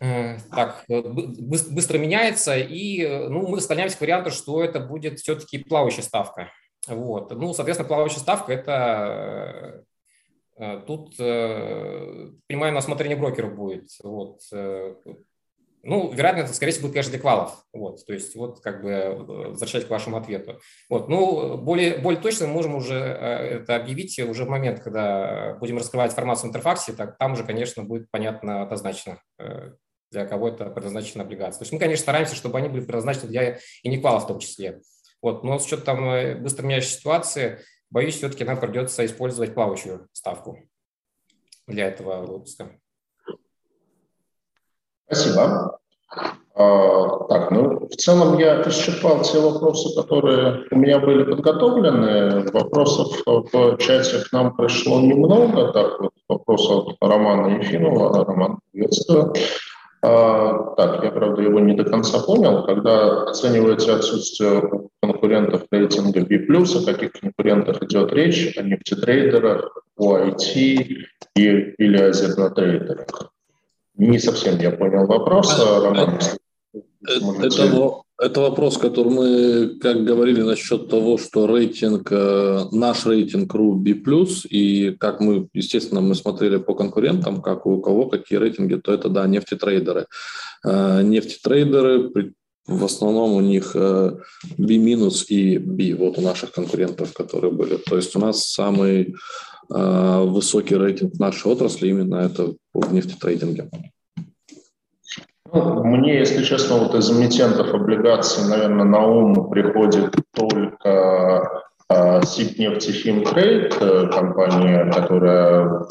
[0.00, 6.50] так быстро меняется, и ну, мы склоняемся к варианту, что это будет все-таки плавающая ставка.
[6.88, 7.30] Вот.
[7.32, 9.84] Ну, соответственно, плавающая ставка– это
[10.86, 13.90] тут, понимаю, на осмотрение брокера будет.
[14.02, 14.40] Вот.
[15.82, 17.64] Ну, вероятно, это, скорее всего, будет, конечно, Деквалов.
[17.72, 20.60] Вот, то есть, вот, как бы, э, возвращаясь к вашему ответу.
[20.90, 25.54] Вот, ну, более, более точно мы можем уже э, это объявить уже в момент, когда
[25.58, 29.72] будем раскрывать информацию в интерфаксе, так, там уже, конечно, будет понятно однозначно, э,
[30.10, 31.60] для кого это предназначена облигация.
[31.60, 34.82] То есть мы, конечно, стараемся, чтобы они были предназначены для Иниквала в том числе.
[35.22, 40.58] Вот, но с учетом там быстро меняющей ситуации, боюсь, все-таки нам придется использовать плавающую ставку
[41.66, 42.78] для этого выпуска.
[45.10, 45.78] Спасибо.
[46.54, 52.48] А, так, ну, в целом я исчерпал те вопросы, которые у меня были подготовлены.
[52.52, 55.72] Вопросов в чате к нам пришло немного.
[55.72, 58.24] Так, вот вопрос от Романа Ефимова.
[58.24, 59.32] Роман, приветствую.
[60.02, 62.64] А, так, я, правда, его не до конца понял.
[62.64, 64.62] Когда оцениваете отсутствие
[65.02, 68.56] конкурентов рейтинга B+, о каких конкурентах идет речь?
[68.56, 71.46] О нефтетрейдерах, о IT и,
[71.78, 73.32] или о зернотрейдерах?
[73.96, 76.18] Не совсем я понял вопрос, а, Роман.
[77.02, 83.54] Это, это, это вопрос, который мы, как говорили насчет того, что рейтинг, э, наш рейтинг
[83.54, 83.94] RU B+,
[84.50, 89.08] и как мы, естественно, мы смотрели по конкурентам, как у кого какие рейтинги, то это,
[89.08, 90.06] да, нефтетрейдеры.
[90.64, 92.12] Э, нефтетрейдеры,
[92.66, 94.16] в основном у них э,
[94.58, 97.76] B- и B, вот у наших конкурентов, которые были.
[97.76, 103.70] То есть у нас самый Э, высокий рейтинг нашей отрасли именно это в нефтетрейдинге.
[105.52, 113.76] Ну, мне, если честно, вот из эмитентов облигаций, наверное, на ум приходит только э, Сибнефтехимтрейд,
[113.80, 115.86] э, компания, которая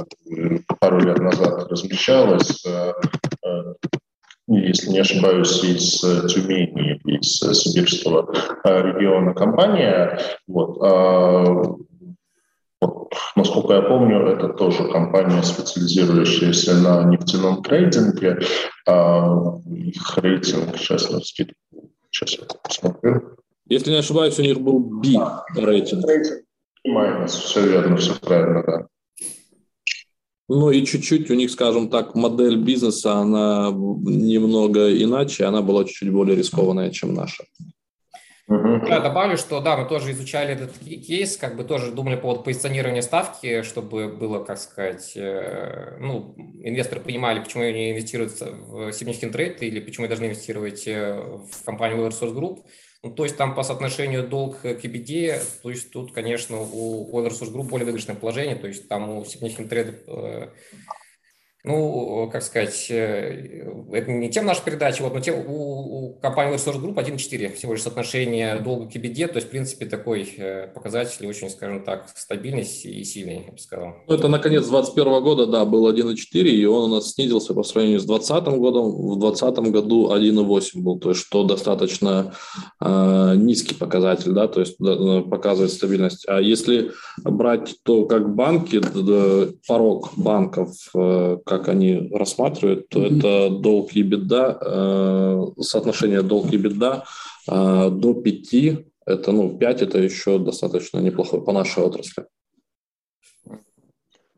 [0.79, 2.63] пару лет назад размещалась,
[4.47, 10.19] если не ошибаюсь, из Тюмени, из сибирского региона компания.
[10.47, 11.79] Вот.
[12.81, 18.39] Вот, насколько я помню, это тоже компания, специализирующаяся на нефтяном трейдинге.
[18.87, 23.35] А их рейтинг, сейчас на скидку, сейчас я посмотрю.
[23.67, 25.09] Если не ошибаюсь, у них был B
[25.55, 26.05] рейтинг.
[26.85, 28.87] Майнус, все верно, все правильно, да.
[30.47, 36.11] Ну и чуть-чуть у них, скажем так, модель бизнеса, она немного иначе, она была чуть-чуть
[36.11, 37.43] более рискованная, чем наша.
[38.49, 42.43] Да, добавлю, что да, мы тоже изучали этот кейс, как бы тоже думали по поводу
[42.43, 46.33] позиционирования ставки, чтобы было, как сказать, э, ну,
[46.63, 51.63] инвесторы понимали, почему они инвестируют в Significant Trade или почему они должны инвестировать э, в
[51.63, 52.65] компанию Oil Source Group.
[53.03, 57.29] Ну, то есть там по соотношению долг к EBITDA, то есть тут, конечно, у Oil
[57.29, 60.51] Source Group более выигрышное положение, то есть там у Significant Trade
[61.65, 66.55] ну, как сказать, э, это не тем нашей передачи, вот, но тем, у, у компании
[66.55, 70.67] Resource Group 1,4 всего лишь соотношение долга к EBITDA, то есть, в принципе, такой э,
[70.67, 73.95] показатель очень, скажем так, стабильный и сильный, я бы сказал.
[74.07, 77.99] Ну, это, наконец, 2021 года, да, был 1,4, и он у нас снизился по сравнению
[77.99, 78.91] с 2020 годом.
[78.91, 82.33] В 2020 году 1,8 был, то есть, что достаточно
[82.79, 86.25] э, низкий показатель, да, то есть, да, показывает стабильность.
[86.29, 88.79] А если брать то, как банки,
[89.67, 93.17] порог банков, э, как они рассматривают, то mm-hmm.
[93.17, 97.03] это долг и беда, э, соотношение долг и беда
[97.47, 98.53] э, до 5
[99.09, 102.25] это, ну, 5 это еще достаточно неплохо по нашей отрасли.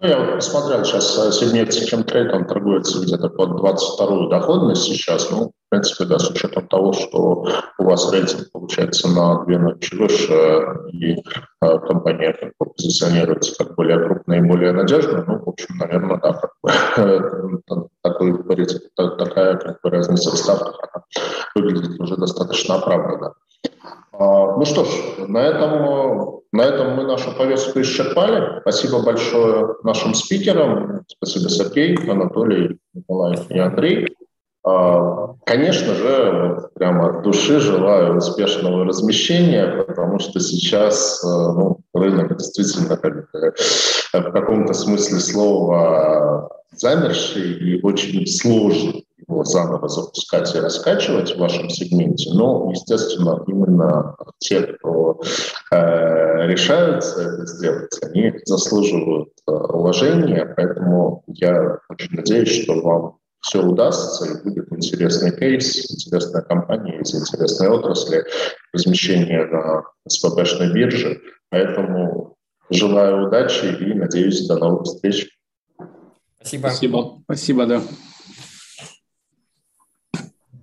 [0.02, 4.82] Ну, я вот посмотрел сейчас э, сегмент чем трейд, он торгуется где-то под 22 доходность
[4.82, 5.30] сейчас.
[5.30, 7.46] Ну, в принципе, да, с учетом того, что
[7.78, 13.76] у вас рейтинг получается на две ночи выше, и э, компания как бы, позиционируется как
[13.76, 16.72] более крупная и более надежная, ну, в общем, наверное, да, как бы,
[19.20, 20.80] такая как бы, разница в ставках,
[21.54, 23.36] выглядит уже достаточно оправданно.
[24.14, 24.90] А, ну что ж,
[25.28, 28.60] на этом, на этом мы нашу повестку исчерпали.
[28.62, 31.02] Спасибо большое нашим спикерам.
[31.08, 34.08] Спасибо Сергей, Анатолий, Николай и Андрей.
[34.64, 42.38] А, конечно же, прямо от души желаю успешного размещения, потому что сейчас э, ну, рынок
[42.38, 43.30] действительно как
[44.14, 51.70] в каком-то смысле слова замерший и очень сложный его заново запускать и раскачивать в вашем
[51.70, 55.22] сегменте, но, естественно, именно те, кто
[55.72, 63.64] э, решаются это сделать, они заслуживают э, уважения, поэтому я очень надеюсь, что вам все
[63.64, 68.24] удастся, и будет интересный кейс, интересная компания из интересной отрасли,
[68.72, 71.20] размещение на СПБшной бирже.
[71.50, 72.38] Поэтому
[72.70, 75.28] желаю удачи и надеюсь до новых встреч.
[76.38, 76.68] Спасибо.
[76.68, 77.22] Спасибо.
[77.26, 77.82] Спасибо, да.